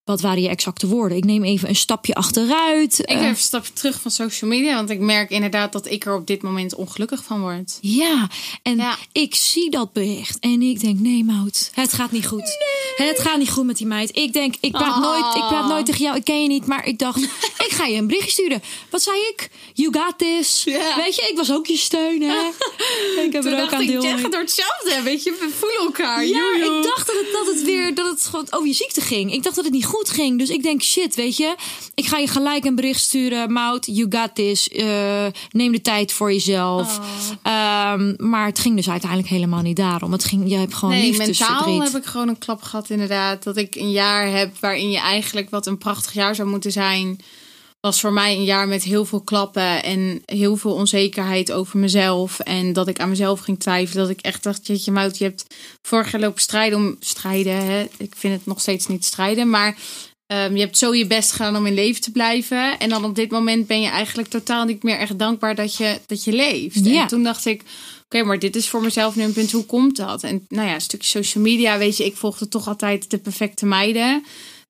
wat 0.05 0.21
waren 0.21 0.43
je 0.43 0.49
exacte 0.49 0.87
woorden? 0.87 1.17
Ik 1.19 1.25
neem 1.25 1.45
even 1.45 1.69
een 1.69 1.77
stapje 1.77 2.15
achteruit. 2.15 2.99
Ik 2.99 3.05
eh, 3.07 3.21
heb 3.21 3.29
een 3.31 3.37
stapje 3.37 3.73
terug 3.73 4.01
van 4.01 4.11
social 4.11 4.51
media, 4.51 4.75
want 4.75 4.91
ik 4.91 4.99
merk 4.99 5.31
inderdaad 5.31 5.73
dat 5.73 5.91
ik 5.91 6.05
er 6.07 6.15
op 6.15 6.27
dit 6.27 6.43
moment 6.43 6.75
ongelukkig 6.75 7.25
van 7.25 7.41
word. 7.41 7.79
Ja, 7.81 8.29
en 8.63 8.77
Ja. 8.77 8.97
ik 9.13 9.35
zie 9.35 9.71
dat 9.71 9.93
bericht 9.93 10.39
en 10.39 10.63
ik 10.63 10.81
denk, 10.81 10.99
nee 11.01 11.25
Mout, 11.25 11.71
het 11.75 11.93
gaat 11.93 12.11
niet 12.11 12.27
goed. 12.27 12.59
Het 12.97 13.19
gaat 13.21 13.39
niet 13.39 13.51
goed 13.51 13.65
met 13.65 13.77
die 13.77 13.87
meid. 13.87 14.17
Ik 14.17 14.33
denk, 14.33 14.55
ik 14.61 14.73
praat, 14.73 14.97
Oh. 14.97 15.01
nooit, 15.03 15.35
ik 15.35 15.47
praat 15.49 15.69
nooit 15.69 15.87
tegen 15.87 16.05
jou, 16.05 16.17
ik 16.17 16.25
ken 16.25 16.43
je 16.43 16.49
niet, 16.49 16.67
maar 16.67 16.87
ik 16.87 16.99
dacht, 16.99 17.23
ik 17.67 17.71
ga 17.71 17.85
je 17.87 17.97
een 17.97 18.07
berichtje 18.07 18.31
sturen. 18.31 18.63
Wat 18.91 19.03
zei 19.03 19.17
ik? 19.19 19.51
You 19.73 19.93
got 19.99 20.19
this. 20.19 20.65
Weet 20.65 21.15
je, 21.17 21.29
ik 21.31 21.37
was 21.37 21.53
ook 21.53 21.67
je 21.67 21.77
steun, 21.77 22.23
hè? 22.23 22.35
ik 23.27 23.33
heb 23.33 23.43
Toen 23.43 23.53
er 23.53 23.63
ook 23.63 23.73
aan 23.73 23.81
ik, 23.81 23.89
deel 23.89 24.03
gaat 24.03 24.33
door 24.33 24.41
hetzelfde, 24.41 25.03
weet 25.03 25.23
je, 25.23 25.31
we 25.31 25.49
voelen 25.59 25.81
elkaar. 25.81 26.27
Ja, 26.27 26.55
ik 26.55 26.83
dacht 26.83 27.07
dat 27.07 27.17
het, 27.17 27.33
dat 27.33 27.47
het 27.47 27.63
weer 27.63 27.95
dat 27.95 28.11
het 28.11 28.25
gewoon 28.27 28.47
over 28.51 28.67
je 28.67 28.75
ziekte 28.75 29.01
ging. 29.01 29.33
Ik 29.33 29.43
dacht 29.43 29.57
dat 29.57 29.65
het 29.65 29.73
niet 29.75 29.85
goed 29.85 29.93
ging. 30.03 30.39
Dus 30.39 30.49
ik 30.49 30.63
denk, 30.63 30.83
shit, 30.83 31.15
weet 31.15 31.37
je, 31.37 31.55
ik 31.95 32.07
ga 32.07 32.19
je 32.19 32.27
gelijk 32.29 32.65
een 32.65 32.75
bericht 32.75 33.01
sturen. 33.01 33.53
Mout, 33.53 33.87
you 33.87 34.07
got 34.11 34.35
this. 34.35 34.69
Eh, 34.69 35.27
neem 35.51 35.73
de 35.73 35.81
tijd 35.81 36.13
voor 36.13 36.33
jezelf. 36.33 36.99
Oh. 36.99 37.05
Ehm, 37.43 38.15
maar 38.17 38.47
het 38.47 38.59
ging 38.59 38.77
dus 38.77 38.91
uiteindelijk 38.91 39.31
helemaal 39.31 39.63
niet 39.63 39.77
daarom. 39.77 40.13
Het 40.13 40.25
ging, 40.25 40.49
je 40.49 40.57
hebt 40.57 40.75
gewoon 40.75 40.95
Nee, 40.95 41.03
liefdesverdriet. 41.11 41.67
mentaal 41.67 41.83
heb 41.83 41.97
ik 42.03 42.05
gewoon 42.05 42.29
een 42.29 42.39
klap 42.39 42.63
gehad 42.63 42.91
inderdaad. 42.91 43.43
Dat 43.43 43.57
ik 43.57 43.75
een 43.75 43.91
jaar 43.91 44.31
heb 44.31 44.59
waarin 44.61 44.91
je 44.91 44.99
eigenlijk 44.99 45.51
wat 45.51 45.67
een 45.67 45.79
prachtig 45.79 46.13
jaar 46.13 46.35
zou 46.35 46.49
moeten 46.49 46.73
zijn. 46.73 47.21
Was 47.85 48.01
voor 48.01 48.13
mij 48.13 48.35
een 48.35 48.45
jaar 48.45 48.69
met 48.69 48.83
heel 48.83 49.05
veel 49.05 49.21
klappen 49.21 49.83
en 49.83 50.23
heel 50.25 50.57
veel 50.57 50.73
onzekerheid 50.73 51.53
over 51.53 51.79
mezelf. 51.79 52.41
En 52.41 52.73
dat 52.73 52.89
ik 52.89 53.01
aan 53.01 53.09
mezelf 53.09 53.41
ging 53.41 53.61
twijfelen. 53.61 54.07
Dat 54.07 54.17
ik 54.19 54.25
echt 54.25 54.43
dacht, 54.43 54.67
jeetje 54.67 54.93
Mout, 54.93 55.19
je 55.19 55.25
hebt 55.25 55.47
vorig 55.83 56.13
jaar 56.13 56.21
lopen 56.21 56.43
strijden 56.43 56.79
om 56.79 56.97
strijden. 57.01 57.67
Hè? 57.67 57.87
Ik 57.97 58.15
vind 58.17 58.35
het 58.35 58.47
nog 58.47 58.61
steeds 58.61 58.87
niet 58.87 59.05
strijden, 59.05 59.51
maar... 59.51 59.77
ehm, 60.27 60.55
je 60.55 60.61
hebt 60.61 60.79
zo 60.79 60.95
je 60.95 61.07
best 61.07 61.33
gedaan 61.33 61.57
om 61.57 61.67
in 61.67 61.75
leven 61.75 62.01
te 62.01 62.11
blijven. 62.11 62.79
En 62.79 62.89
dan 62.89 63.05
op 63.05 63.15
dit 63.15 63.31
moment 63.31 63.67
ben 63.67 63.81
je 63.81 63.89
eigenlijk 63.89 64.29
totaal 64.29 64.65
niet 64.65 64.83
meer 64.83 64.99
echt 64.99 65.19
dankbaar 65.19 65.55
dat 65.55 65.77
je, 65.77 65.99
dat 66.07 66.25
je 66.25 66.33
leeft. 66.33 66.85
Ja. 66.85 67.03
En 67.03 67.09
toen 67.09 67.23
dacht 67.23 67.47
ik, 67.47 67.63
oké, 68.05 68.23
maar 68.23 68.39
dit 68.39 68.57
is 68.57 68.69
voor 68.69 68.83
mezelf 68.83 69.17
nu 69.17 69.23
een 69.23 69.33
punt. 69.33 69.53
Hoe 69.53 69.67
komt 69.67 69.97
dat? 69.97 70.23
En 70.23 70.47
nou 70.49 70.69
ja, 70.69 70.75
een 70.75 70.81
stukje 70.81 71.09
social 71.09 71.45
media, 71.45 71.79
weet 71.79 71.97
je, 71.97 72.05
ik 72.05 72.17
volgde 72.17 72.49
toch 72.49 72.69
altijd 72.69 73.11
de 73.11 73.19
perfecte 73.19 73.67
meiden. 73.67 74.25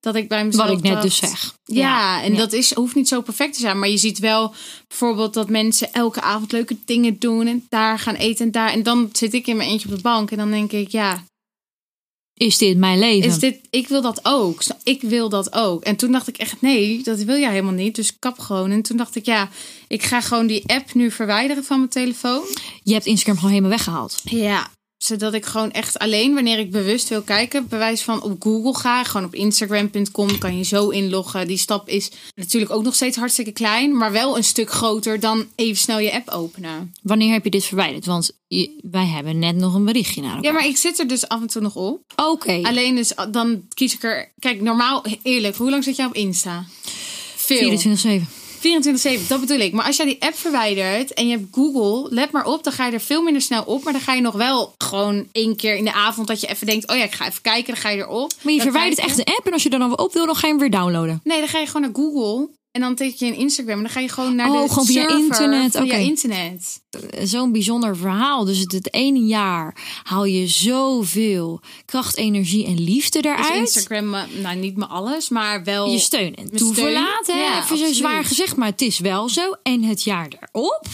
Dat 0.04 0.14
ik 0.14 0.28
bij 0.28 0.44
mezelf 0.44 0.68
Wat 0.68 0.76
ik 0.76 0.82
net 0.82 0.92
dacht, 0.92 1.04
dus 1.04 1.16
zeg. 1.16 1.54
Ja, 1.64 2.22
en 2.22 2.32
ja. 2.32 2.38
dat 2.38 2.52
is, 2.52 2.74
hoeft 2.74 2.94
niet 2.94 3.08
zo 3.08 3.20
perfect 3.20 3.54
te 3.54 3.60
zijn. 3.60 3.78
Maar 3.78 3.88
je 3.88 3.96
ziet 3.96 4.18
wel 4.18 4.54
bijvoorbeeld 4.88 5.34
dat 5.34 5.48
mensen 5.48 5.92
elke 5.92 6.20
avond 6.20 6.52
leuke 6.52 6.76
dingen 6.84 7.18
doen. 7.18 7.46
En 7.46 7.66
daar 7.68 7.98
gaan 7.98 8.14
eten 8.14 8.44
en 8.44 8.50
daar. 8.50 8.72
En 8.72 8.82
dan 8.82 9.08
zit 9.12 9.34
ik 9.34 9.46
in 9.46 9.56
mijn 9.56 9.68
eentje 9.68 9.88
op 9.88 9.94
de 9.96 10.02
bank. 10.02 10.30
En 10.30 10.36
dan 10.36 10.50
denk 10.50 10.72
ik, 10.72 10.88
ja, 10.88 11.24
Is 12.34 12.58
dit 12.58 12.76
mijn 12.76 12.98
leven? 12.98 13.30
is 13.30 13.38
dit, 13.38 13.60
ik 13.70 13.88
wil 13.88 14.02
dat 14.02 14.20
ook. 14.22 14.62
Ik 14.82 15.02
wil 15.02 15.28
dat 15.28 15.54
ook. 15.54 15.82
En 15.82 15.96
toen 15.96 16.12
dacht 16.12 16.28
ik 16.28 16.36
echt, 16.36 16.60
nee, 16.60 17.02
dat 17.02 17.18
wil 17.18 17.38
jij 17.38 17.50
helemaal 17.50 17.72
niet. 17.72 17.94
Dus 17.94 18.18
kap 18.18 18.38
gewoon. 18.38 18.70
En 18.70 18.82
toen 18.82 18.96
dacht 18.96 19.16
ik, 19.16 19.24
ja, 19.26 19.48
ik 19.88 20.02
ga 20.02 20.20
gewoon 20.20 20.46
die 20.46 20.62
app 20.66 20.94
nu 20.94 21.10
verwijderen 21.10 21.64
van 21.64 21.78
mijn 21.78 21.90
telefoon. 21.90 22.44
Je 22.82 22.92
hebt 22.92 23.06
Instagram 23.06 23.36
gewoon 23.36 23.50
helemaal 23.50 23.76
weggehaald. 23.76 24.20
Ja, 24.24 24.70
zodat 25.04 25.34
ik 25.34 25.44
gewoon 25.44 25.70
echt 25.70 25.98
alleen 25.98 26.34
wanneer 26.34 26.58
ik 26.58 26.70
bewust 26.70 27.08
wil 27.08 27.22
kijken, 27.22 27.68
bewijs 27.68 28.02
van 28.02 28.22
op 28.22 28.42
Google 28.42 28.74
ga, 28.74 29.04
gewoon 29.04 29.26
op 29.26 29.34
Instagram.com 29.34 30.38
kan 30.38 30.56
je 30.58 30.64
zo 30.64 30.88
inloggen. 30.88 31.46
Die 31.46 31.56
stap 31.56 31.88
is 31.88 32.10
natuurlijk 32.34 32.72
ook 32.72 32.82
nog 32.82 32.94
steeds 32.94 33.16
hartstikke 33.16 33.52
klein, 33.52 33.96
maar 33.96 34.12
wel 34.12 34.36
een 34.36 34.44
stuk 34.44 34.70
groter 34.70 35.20
dan 35.20 35.46
even 35.54 35.76
snel 35.76 35.98
je 35.98 36.12
app 36.12 36.28
openen. 36.28 36.94
Wanneer 37.02 37.32
heb 37.32 37.44
je 37.44 37.50
dit 37.50 37.64
verwijderd? 37.64 38.06
Want 38.06 38.30
je- 38.46 38.78
wij 38.90 39.06
hebben 39.06 39.38
net 39.38 39.56
nog 39.56 39.74
een 39.74 39.84
berichtje 39.84 40.20
naar 40.20 40.30
elkaar. 40.36 40.44
Ja, 40.44 40.52
maar 40.52 40.66
ik 40.66 40.76
zit 40.76 40.98
er 40.98 41.08
dus 41.08 41.28
af 41.28 41.40
en 41.40 41.46
toe 41.46 41.62
nog 41.62 41.74
op. 41.76 42.00
Oké. 42.16 42.60
Alleen 42.62 42.94
dus 42.94 43.12
dan 43.30 43.62
kies 43.74 43.94
ik 43.94 44.02
er. 44.02 44.32
Kijk, 44.38 44.60
normaal, 44.60 45.04
eerlijk, 45.22 45.56
hoe 45.56 45.70
lang 45.70 45.84
zit 45.84 45.96
jij 45.96 46.06
op 46.06 46.14
Insta? 46.14 46.64
Veel. 47.36 47.78
24-7. 47.78 48.28
24-7, 48.64 49.26
dat 49.26 49.40
bedoel 49.40 49.58
ik. 49.58 49.72
Maar 49.72 49.86
als 49.86 49.96
jij 49.96 50.06
die 50.06 50.22
app 50.22 50.34
verwijdert 50.38 51.14
en 51.14 51.28
je 51.28 51.36
hebt 51.36 51.46
Google, 51.52 52.14
let 52.14 52.30
maar 52.30 52.46
op, 52.46 52.64
dan 52.64 52.72
ga 52.72 52.86
je 52.86 52.92
er 52.92 53.00
veel 53.00 53.22
minder 53.22 53.42
snel 53.42 53.62
op. 53.62 53.84
Maar 53.84 53.92
dan 53.92 54.02
ga 54.02 54.12
je 54.12 54.20
nog 54.20 54.34
wel 54.34 54.74
gewoon 54.78 55.28
één 55.32 55.56
keer 55.56 55.76
in 55.76 55.84
de 55.84 55.92
avond 55.92 56.26
dat 56.26 56.40
je 56.40 56.46
even 56.46 56.66
denkt, 56.66 56.88
oh 56.88 56.96
ja, 56.96 57.04
ik 57.04 57.14
ga 57.14 57.26
even 57.26 57.42
kijken, 57.42 57.72
dan 57.74 57.82
ga 57.82 57.88
je 57.88 57.96
erop. 57.98 58.32
Maar 58.42 58.52
je 58.52 58.58
Dan 58.58 58.70
verwijdert 58.70 59.00
echt 59.00 59.16
de 59.16 59.24
app 59.24 59.46
en 59.46 59.52
als 59.52 59.62
je 59.62 59.70
er 59.70 59.78
dan 59.78 59.88
weer 59.88 59.98
op 59.98 60.12
wil, 60.12 60.26
dan 60.26 60.34
ga 60.34 60.46
je 60.46 60.52
hem 60.52 60.60
weer 60.60 60.70
downloaden. 60.70 61.20
Nee, 61.24 61.38
dan 61.38 61.48
ga 61.48 61.58
je 61.58 61.66
gewoon 61.66 61.82
naar 61.82 61.90
Google 61.94 62.48
en 62.74 62.80
dan 62.80 62.94
teken 62.94 63.26
je 63.26 63.32
in 63.32 63.38
Instagram 63.38 63.76
en 63.76 63.82
dan 63.82 63.92
ga 63.92 64.00
je 64.00 64.08
gewoon 64.08 64.34
naar 64.34 64.50
Oh, 64.50 64.62
de 64.62 64.68
gewoon 64.68 64.86
via 64.86 65.08
internet, 65.08 65.74
oké. 65.74 65.96
internet. 65.96 66.82
Zo'n 67.22 67.52
bijzonder 67.52 67.96
verhaal. 67.96 68.44
Dus 68.44 68.58
het, 68.58 68.72
het 68.72 68.92
ene 68.94 69.18
jaar 69.18 69.76
haal 70.02 70.24
je 70.24 70.46
zoveel 70.46 71.60
kracht, 71.84 72.16
energie 72.16 72.66
en 72.66 72.80
liefde 72.84 73.20
Dus 73.20 73.32
eruit. 73.32 73.56
Instagram, 73.58 74.14
eh, 74.14 74.22
nou 74.42 74.56
niet 74.56 74.76
me 74.76 74.86
alles, 74.86 75.28
maar 75.28 75.64
wel 75.64 75.90
je 75.90 75.98
steun 75.98 76.34
en 76.34 76.50
toeverlaat. 76.56 77.26
Ja, 77.26 77.62
Even 77.62 77.78
zo 77.78 77.92
zwaar 77.92 78.24
gezegd, 78.24 78.56
maar 78.56 78.68
het 78.68 78.80
is 78.80 78.98
wel 78.98 79.28
zo. 79.28 79.54
En 79.62 79.82
het 79.82 80.02
jaar 80.02 80.28
erop 80.52 80.86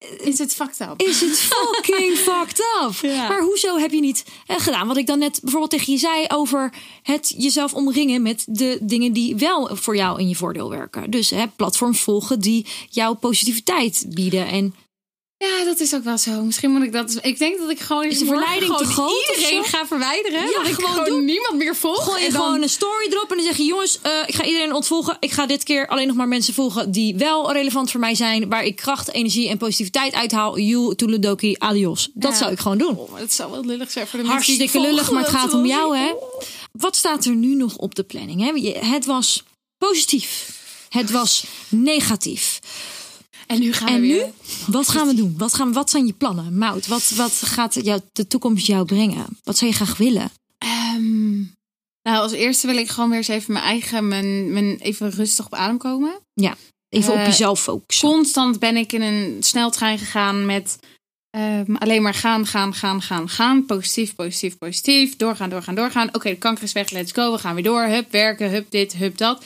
Is 0.00 0.38
het 0.38 0.54
fucked 0.54 0.80
up? 0.80 1.02
is 1.02 1.20
het 1.20 1.38
fucking 1.38 2.16
fucked 2.28 2.62
up. 2.82 3.10
Ja. 3.10 3.28
Maar 3.28 3.42
hoezo 3.42 3.76
heb 3.76 3.90
je 3.90 4.00
niet 4.00 4.24
eh, 4.46 4.56
gedaan 4.58 4.86
wat 4.86 4.96
ik 4.96 5.06
dan 5.06 5.18
net 5.18 5.38
bijvoorbeeld 5.42 5.70
tegen 5.70 5.92
je 5.92 5.98
zei 5.98 6.24
over 6.28 6.72
het 7.02 7.34
jezelf 7.38 7.74
omringen 7.74 8.22
met 8.22 8.44
de 8.48 8.78
dingen 8.82 9.12
die 9.12 9.36
wel 9.36 9.76
voor 9.76 9.96
jou 9.96 10.20
in 10.20 10.28
je 10.28 10.36
voordeel 10.36 10.70
werken. 10.70 11.10
Dus 11.10 11.30
hè, 11.30 11.46
platforms 11.56 12.00
volgen 12.00 12.40
die 12.40 12.66
jouw 12.88 13.14
positiviteit 13.14 14.06
bieden. 14.08 14.46
En 14.46 14.74
Ja, 15.48 15.64
dat 15.64 15.80
is 15.80 15.94
ook 15.94 16.04
wel 16.04 16.18
zo. 16.18 16.42
Misschien 16.44 16.70
moet 16.70 16.82
ik 16.82 16.92
dat. 16.92 17.18
Ik 17.22 17.38
denk 17.38 17.58
dat 17.58 17.70
ik 17.70 17.80
gewoon. 17.80 18.04
Is 18.04 18.18
de 18.18 18.24
verleiding 18.24 18.76
te 18.76 18.84
groot 18.84 19.26
Iedereen 19.36 19.64
ga 19.64 19.86
verwijderen. 19.86 20.40
Ja, 20.40 20.52
dat 20.62 20.66
ik 20.66 20.74
gewoon 20.84 21.24
niemand 21.24 21.56
meer 21.56 21.76
volg. 21.76 22.04
gooi 22.04 22.22
je 22.24 22.30
dan- 22.32 22.42
gewoon 22.42 22.62
een 22.62 22.68
story 22.68 23.06
erop 23.10 23.30
en 23.30 23.36
dan 23.36 23.44
zeg 23.46 23.56
je: 23.56 23.64
jongens, 23.64 23.98
eh, 24.02 24.10
ik 24.26 24.34
ga 24.34 24.44
iedereen 24.44 24.74
ontvolgen. 24.74 25.16
Ik 25.20 25.30
ga 25.30 25.46
dit 25.46 25.62
keer 25.62 25.88
alleen 25.88 26.06
nog 26.06 26.16
maar 26.16 26.28
mensen 26.28 26.54
volgen 26.54 26.90
die 26.90 27.16
wel 27.16 27.52
relevant 27.52 27.90
voor 27.90 28.00
mij 28.00 28.14
zijn, 28.14 28.48
waar 28.48 28.64
ik 28.64 28.76
kracht, 28.76 29.12
energie 29.12 29.48
en 29.48 29.58
positiviteit 29.58 30.12
uithaal. 30.14 30.58
You, 30.58 30.94
toeledoki, 30.94 31.54
adios. 31.58 32.10
Dat 32.14 32.30
Ja. 32.32 32.36
zou 32.38 32.52
ik 32.52 32.58
gewoon 32.58 32.78
doen. 32.78 32.96
Oh, 32.96 33.10
maar 33.10 33.20
het 33.20 33.32
zou 33.32 33.50
wel 33.50 33.64
lullig 33.64 33.90
zijn 33.90 34.06
voor 34.06 34.18
de 34.18 34.24
mensen 34.24 34.44
die 34.46 34.54
ik 34.54 34.60
Hartstikke 34.60 34.86
lullig, 34.88 35.06
volg. 35.06 35.14
maar 35.18 35.24
het 35.24 35.32
Dat 35.32 35.40
gaat 35.42 35.54
om 35.54 35.66
jou, 35.66 35.96
hè? 35.96 36.12
Wat 36.72 36.96
staat 36.96 37.24
er 37.24 37.34
nu 37.34 37.54
nog 37.54 37.76
op 37.76 37.94
de 37.94 38.02
planning? 38.02 38.40
Hè? 38.40 38.70
Het 38.88 39.04
was 39.04 39.42
positief. 39.78 40.58
Het 40.88 41.10
was 41.10 41.44
negatief. 41.68 42.58
En 43.50 43.60
nu 43.60 43.72
gaan 43.72 43.88
En 43.88 44.00
we 44.00 44.06
nu? 44.06 44.12
weer. 44.12 44.30
Wat 44.66 44.88
gaan 44.88 45.06
we 45.06 45.14
doen? 45.14 45.34
Wat, 45.38 45.54
gaan, 45.54 45.72
wat 45.72 45.90
zijn 45.90 46.06
je 46.06 46.12
plannen? 46.12 46.58
Mout, 46.58 46.86
wat, 46.86 47.10
wat 47.16 47.32
gaat 47.32 47.74
jou, 47.82 48.00
de 48.12 48.26
toekomst 48.26 48.66
jou 48.66 48.84
brengen? 48.84 49.26
Wat 49.44 49.58
zou 49.58 49.70
je 49.70 49.76
graag 49.76 49.96
willen? 49.96 50.30
Ehm, 50.58 51.38
nou, 52.02 52.22
als 52.22 52.32
eerste 52.32 52.66
wil 52.66 52.76
ik 52.76 52.88
gewoon 52.88 53.08
weer 53.08 53.18
eens 53.18 53.28
even 53.28 53.52
mijn 53.52 53.64
eigen, 53.64 54.08
mijn, 54.08 54.52
mijn 54.52 54.78
even 54.78 55.10
rustig 55.10 55.46
op 55.46 55.54
adem 55.54 55.78
komen. 55.78 56.12
Ja, 56.34 56.56
even 56.88 57.12
op 57.12 57.18
Eh, 57.18 57.26
jezelf 57.26 57.60
focussen. 57.62 58.08
Constant 58.08 58.58
ben 58.58 58.76
ik 58.76 58.92
in 58.92 59.02
een 59.02 59.36
sneltrein 59.42 59.98
gegaan 59.98 60.46
met 60.46 60.78
ehm, 61.30 61.74
alleen 61.74 62.02
maar 62.02 62.14
gaan, 62.14 62.46
gaan, 62.46 62.74
gaan, 62.74 63.02
gaan, 63.02 63.28
gaan. 63.28 63.66
Positief, 63.66 64.14
positief, 64.14 64.58
positief. 64.58 65.16
Doorgaan, 65.16 65.50
doorgaan, 65.50 65.74
doorgaan. 65.74 66.08
Oké, 66.14 66.28
de 66.28 66.36
kanker 66.38 66.64
is 66.64 66.72
weg, 66.72 66.90
let's 66.90 67.12
go. 67.12 67.32
We 67.32 67.38
gaan 67.38 67.54
weer 67.54 67.64
door. 67.64 67.82
Hup, 67.82 68.10
werken, 68.10 68.50
hup 68.50 68.70
dit, 68.70 68.92
hup 68.92 69.18
dat. 69.18 69.44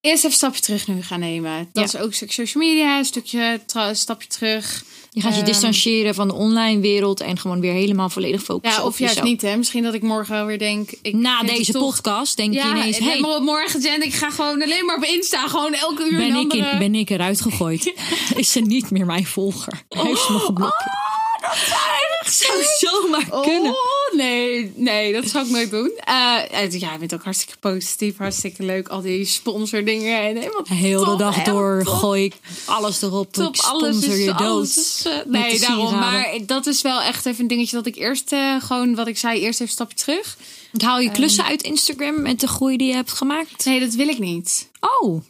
Eerst 0.00 0.16
even 0.16 0.30
een 0.30 0.36
stapje 0.36 0.60
terug 0.60 0.86
nu 0.88 1.02
gaan 1.02 1.20
nemen. 1.20 1.68
Dat 1.72 1.84
is 1.84 1.96
ook 1.96 2.06
een 2.06 2.12
stukje 2.14 2.46
social 2.46 2.64
media, 2.64 2.98
een 2.98 3.04
stukje 3.04 3.60
een 3.74 3.96
stapje 3.96 4.28
terug. 4.28 4.84
Je 5.10 5.20
gaat 5.20 5.32
je 5.32 5.36
Ehm, 5.40 5.46
distancieren 5.46 6.14
van 6.14 6.28
de 6.28 6.34
online 6.34 6.80
wereld 6.80 7.20
en 7.20 7.38
gewoon 7.38 7.60
weer 7.60 7.72
helemaal 7.72 8.08
volledig 8.08 8.42
focussen 8.42 8.80
Ja, 8.80 8.86
op 8.86 8.92
of 8.92 8.98
juist 8.98 9.14
jezelf. 9.14 9.30
niet, 9.32 9.42
hè? 9.42 9.56
Misschien 9.56 9.82
dat 9.82 9.94
ik 9.94 10.02
morgen 10.02 10.34
wel 10.34 10.46
weer 10.46 10.58
denk. 10.58 10.90
Ik 11.02 11.14
Na 11.14 11.42
deze 11.42 11.72
toch- 11.72 11.82
podcast 11.82 12.36
denk 12.36 12.54
je 12.54 12.60
ineens, 12.60 12.98
en 12.98 13.04
hey, 13.04 13.20
maar 13.20 13.42
morgen, 13.42 13.80
Jen, 13.80 14.02
ik 14.02 14.14
ga 14.14 14.30
gewoon 14.30 14.62
alleen 14.62 14.84
maar 14.86 14.96
op 14.96 15.04
Insta, 15.04 15.48
gewoon 15.48 15.74
elke 15.74 16.02
uur 16.10 16.18
ben 16.18 16.34
een 16.34 16.40
ik, 16.50 16.52
in, 16.52 16.78
ben 16.78 16.94
ik 16.94 17.10
eruit 17.10 17.40
gegooid? 17.40 17.92
Is 18.36 18.52
ze 18.52 18.60
niet 18.60 18.90
meer 18.90 19.06
mijn 19.06 19.26
volger? 19.26 19.82
Heeft 19.88 20.20
ze 20.22 20.32
me 20.32 20.38
geblokkeerd? 20.38 20.90
dat 21.40 21.52
zou 22.32 22.62
zomaar 22.78 23.28
kunnen. 23.42 23.70
Oh, 23.70 24.16
nee, 24.16 24.72
nee, 24.76 25.12
dat 25.12 25.26
zou 25.28 25.44
ik 25.46 25.50
nooit 25.50 25.70
doen. 25.70 25.90
Eh, 26.04 26.70
ja, 26.70 26.92
je 26.92 26.98
bent 26.98 27.14
ook 27.14 27.22
hartstikke 27.24 27.58
positief, 27.60 28.16
hartstikke 28.16 28.62
leuk. 28.62 28.88
Al 28.88 29.00
die 29.00 29.24
sponsordingen 29.24 30.20
en 30.20 30.36
helemaal 30.36 30.64
Heel 30.64 31.04
de 31.04 31.16
dag 31.16 31.42
door 31.42 31.82
top. 31.84 31.94
gooi 31.94 32.24
ik 32.24 32.34
alles 32.66 33.02
erop. 33.02 33.32
Top, 33.32 33.54
ik 33.54 33.60
alles 33.62 33.88
sponsor 33.96 34.12
is, 34.18 34.24
je 34.24 34.34
dood. 34.34 34.40
alles 34.40 34.76
is, 34.76 35.02
eh, 35.04 35.12
nee, 35.26 35.60
daarom. 35.60 35.98
Maar 35.98 36.38
dat 36.46 36.66
is 36.66 36.82
wel 36.82 37.00
echt 37.02 37.26
even 37.26 37.40
een 37.42 37.48
dingetje 37.48 37.76
dat 37.76 37.86
ik 37.86 37.96
eerst 37.96 38.32
eh, 38.32 38.62
gewoon, 38.62 38.94
wat 38.94 39.06
ik 39.06 39.18
zei, 39.18 39.40
eerst 39.40 39.60
even 39.60 39.64
een 39.66 39.72
stapje 39.72 39.96
terug. 39.96 40.36
Haal 40.78 40.98
je 41.00 41.06
Ehm. 41.06 41.14
klussen 41.16 41.44
uit 41.44 41.62
Instagram 41.62 42.22
met 42.22 42.40
de 42.40 42.46
groei 42.48 42.76
die 42.76 42.88
je 42.88 42.94
hebt 42.94 43.12
gemaakt? 43.12 43.64
Nee, 43.64 43.80
dat 43.80 43.94
wil 43.94 44.08
ik 44.08 44.18
niet. 44.18 44.68
Oh. 45.00 45.22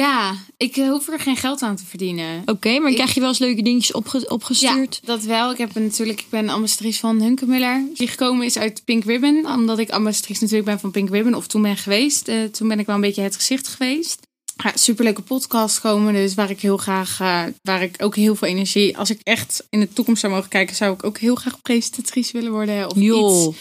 Ja, 0.00 0.34
ik 0.56 0.76
eh, 0.76 0.88
hoef 0.88 1.08
er 1.08 1.20
geen 1.20 1.36
geld 1.36 1.62
aan 1.62 1.76
te 1.76 1.84
verdienen. 1.86 2.42
maar 2.80 2.92
krijg 2.92 3.14
je 3.14 3.20
wel 3.20 3.28
eens 3.28 3.38
leuke 3.38 3.62
dingetjes 3.62 3.92
opge- 3.92 4.28
opgestuurd? 4.28 5.00
Ja, 5.02 5.06
dat 5.14 5.22
wel. 5.24 5.50
Ik 5.50 5.58
heb 5.58 5.74
natuurlijk, 5.74 6.20
ik 6.20 6.26
ben 6.30 6.48
ambassadrice 6.48 6.98
van 7.00 7.22
Hunkemuller. 7.22 7.84
Die 7.94 8.08
gekomen 8.08 8.46
is 8.46 8.58
uit 8.58 8.82
Pink 8.84 9.04
Ribbon. 9.04 9.46
Omdat 9.46 9.78
ik 9.78 9.90
ambassadrice 9.90 10.40
natuurlijk 10.42 10.68
ben 10.68 10.80
van 10.80 10.90
Pink 10.90 11.10
Ribbon. 11.10 11.34
Of 11.34 11.46
toen 11.46 11.62
ben 11.62 11.76
geweest. 11.76 12.28
Eh, 12.28 12.44
toen 12.44 12.68
ben 12.68 12.78
ik 12.78 12.86
wel 12.86 12.94
een 12.94 13.00
beetje 13.00 13.22
het 13.22 13.36
gezicht 13.36 13.68
geweest. 13.68 14.18
Ja, 14.56 14.72
superleuke 14.74 15.22
podcast 15.22 15.80
komen. 15.80 16.12
Dus 16.12 16.34
waar 16.34 16.50
ik 16.50 16.60
heel 16.60 16.76
graag, 16.76 17.20
eh, 17.20 17.42
waar 17.62 17.82
ik 17.82 17.94
ook 17.98 18.16
heel 18.16 18.34
veel 18.34 18.48
energie. 18.48 18.98
Als 18.98 19.10
ik 19.10 19.20
echt 19.22 19.66
in 19.70 19.80
de 19.80 19.92
toekomst 19.92 20.20
zou 20.20 20.32
mogen 20.32 20.48
kijken, 20.48 20.76
zou 20.76 20.94
ik 20.94 21.04
ook 21.04 21.18
heel 21.18 21.34
graag 21.34 21.62
presentatrice 21.62 22.32
willen 22.32 22.52
worden. 22.52 22.90
Of 22.90 22.96
Joh, 22.96 23.48
iets. 23.48 23.58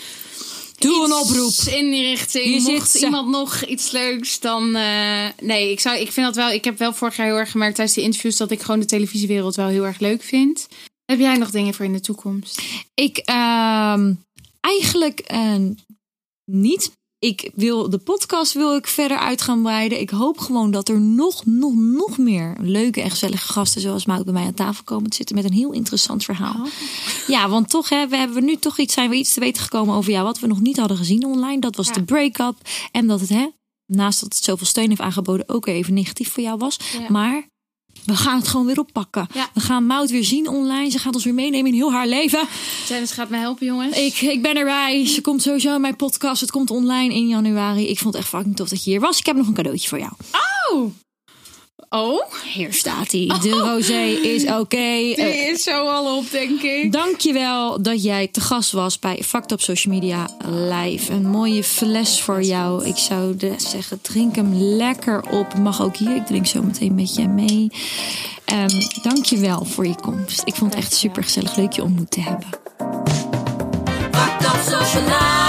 Doe 0.80 1.06
een 1.06 1.14
oproep. 1.14 1.54
in 1.66 1.92
die 1.92 2.04
richting. 2.04 2.62
Zit 2.62 2.74
Mocht 2.74 2.96
iemand 2.96 3.30
nog 3.30 3.66
iets 3.66 3.92
leuks, 3.92 4.40
dan. 4.40 4.76
eh, 4.76 5.26
nee, 5.42 5.72
ik, 5.72 5.80
zou, 5.80 5.98
ik 5.98 6.12
vind 6.12 6.26
dat 6.26 6.36
wel. 6.36 6.50
Ik 6.52 6.64
heb 6.64 6.78
wel 6.78 6.94
vorig 6.94 7.16
jaar 7.16 7.26
heel 7.28 7.36
erg 7.38 7.52
gemerkt 7.52 7.76
tijdens 7.76 7.98
de 7.98 8.04
interviews 8.04 8.38
dat 8.38 8.52
ik 8.52 8.62
gewoon 8.62 8.80
de 8.80 8.86
televisiewereld 8.86 9.56
wel 9.56 9.68
heel 9.68 9.86
erg 9.86 10.00
leuk 10.00 10.24
vind. 10.24 10.68
Heb 11.06 11.20
jij 11.20 11.38
nog 11.38 11.52
dingen 11.52 11.74
voor 11.74 11.86
in 11.86 11.94
de 11.94 12.00
toekomst? 12.00 12.62
Ik 12.94 13.18
ehm, 13.18 14.14
eigenlijk 14.60 15.20
eh, 15.20 15.56
niet. 16.46 16.92
Ik 17.20 17.52
wil 17.56 17.90
de 17.90 17.98
podcast 17.98 18.54
wil 18.54 18.76
ik 18.76 18.88
verder 18.88 19.18
uit 19.18 19.42
gaan 19.42 19.62
breiden. 19.62 20.00
Ik 20.00 20.10
hoop 20.10 20.38
gewoon 20.38 20.72
dat 20.72 20.90
er 20.90 21.02
nog, 21.02 21.46
nog, 21.46 21.76
nog 21.76 22.18
meer 22.18 22.58
leuke 22.62 23.02
en 23.02 23.10
gezellige 23.10 23.54
gasten 23.54 23.82
zoals 23.82 24.06
Mout 24.06 24.24
bij 24.24 24.34
mij 24.34 24.46
aan 24.46 24.54
tafel 24.54 24.84
komen 24.84 25.10
te 25.10 25.16
zitten 25.16 25.36
met 25.36 25.44
een 25.46 25.54
heel 25.54 25.72
interessant 25.72 26.24
verhaal. 26.24 26.68
Ja, 27.28 27.50
want 27.50 27.70
toch 27.70 27.90
hè, 27.90 28.08
we 28.08 28.18
hebben 28.18 28.46
nu 28.46 28.56
toch 28.56 28.78
iets, 28.78 28.94
zijn 28.94 29.10
we 29.10 29.16
iets 29.16 29.34
te 29.34 29.40
weten 29.40 29.64
gekomen 29.64 29.96
over 29.96 30.12
jou 30.12 30.24
wat 30.24 30.40
we 30.40 30.48
nog 30.48 30.62
niet 30.62 30.78
hadden 30.78 30.98
gezien 30.98 31.26
online. 31.26 31.60
Dat 31.62 31.76
was 31.76 31.88
Ja. 31.88 31.94
de 31.94 32.04
break-up 32.04 32.56
en 32.92 33.08
dat 33.08 33.20
het 33.20 33.30
hè, 33.30 33.48
naast 33.86 34.22
dat 34.22 34.34
het 34.34 34.44
zoveel 34.44 34.68
steun 34.68 34.90
heeft 34.90 35.02
aangeboden 35.02 35.50
ook 35.50 35.66
even 35.68 35.94
negatief 35.94 36.32
voor 36.32 36.44
jou 36.44 36.58
was. 36.58 36.80
Ja. 37.00 37.06
Maar 37.10 37.48
we 38.06 38.16
gaan 38.16 38.38
het 38.38 38.48
gewoon 38.48 38.66
weer 38.66 38.80
oppakken. 38.80 39.28
Ja. 39.34 39.50
We 39.54 39.60
gaan 39.60 39.86
Mout 39.86 40.10
weer 40.10 40.24
zien 40.24 40.48
online. 40.48 40.90
Ze 40.90 41.00
gaat 41.00 41.14
ons 41.14 41.24
weer 41.24 41.34
meenemen 41.34 41.72
in 41.72 41.78
heel 41.78 41.92
haar 41.92 42.08
leven. 42.08 42.48
Dennis 42.88 43.12
gaat 43.12 43.30
me 43.30 43.38
helpen, 43.38 43.66
jongens. 43.66 43.98
Ik, 43.98 44.22
ik 44.22 44.42
ben 44.42 44.56
erbij. 44.56 45.06
Ze 45.06 45.22
komt 45.22 45.42
sowieso 45.42 45.76
in 45.76 45.82
mijn 45.82 45.96
podcast. 45.96 46.42
Het 46.42 46.52
komt 46.52 46.72
online 46.72 47.14
in 47.14 47.28
januari. 47.28 47.88
Ik 47.88 48.00
vond 48.00 48.14
het 48.14 48.24
echt 48.24 48.34
fucking 48.34 48.56
tof 48.56 48.70
dat 48.70 48.84
je 48.84 48.90
hier 48.90 49.00
was. 49.00 49.20
Ik 49.20 49.26
heb 49.26 49.36
nog 49.36 49.48
een 49.48 49.54
cadeautje 49.54 49.90
voor 49.90 50.00
jou. 50.00 50.12
Oh. 50.72 50.92
Oh. 51.90 52.22
Hier 52.54 52.74
staat 52.74 53.12
hij. 53.12 53.32
De 53.42 53.50
rosé 53.50 54.02
is 54.28 54.44
oké. 54.46 54.78
Die 54.78 55.16
Eh, 55.16 55.48
is 55.48 55.64
zo 55.64 55.88
al 55.88 56.18
op, 56.18 56.32
denk 56.32 56.62
ik. 56.62 56.92
Dankjewel 56.92 57.82
dat 57.82 58.04
jij 58.04 58.28
te 58.28 58.42
gast 58.42 58.72
was 58.72 59.00
bij 59.00 59.22
Fact 59.26 59.52
Up 59.52 59.62
Social 59.62 59.94
Media 59.94 60.30
Live. 60.46 61.12
Een 61.14 61.28
mooie 61.28 61.64
fles 61.64 62.22
voor 62.22 62.42
jou. 62.44 62.86
Ik 62.86 62.98
zou 62.98 63.36
zeggen, 63.58 64.02
drink 64.02 64.36
hem 64.36 64.54
lekker 64.56 65.24
op. 65.30 65.58
Mag 65.58 65.82
ook 65.82 65.96
hier. 65.98 66.16
Ik 66.16 66.26
drink 66.26 66.46
zo 66.48 66.62
meteen 66.62 66.96
met 66.96 67.16
je 67.16 67.28
mee. 67.28 67.72
Um, 68.54 69.02
dankjewel 69.04 69.66
voor 69.66 69.88
je 69.88 69.96
komst. 70.02 70.42
Ik 70.46 70.56
vond 70.56 70.74
het 70.74 70.84
echt 70.84 70.94
super 70.94 71.24
gezellig 71.24 71.56
leuk 71.56 71.72
je 71.74 71.84
ontmoet 71.84 72.12
te 72.12 72.22
hebben. 72.22 72.48
Fucked 74.12 74.46
up 74.56 74.62
social. 74.64 75.49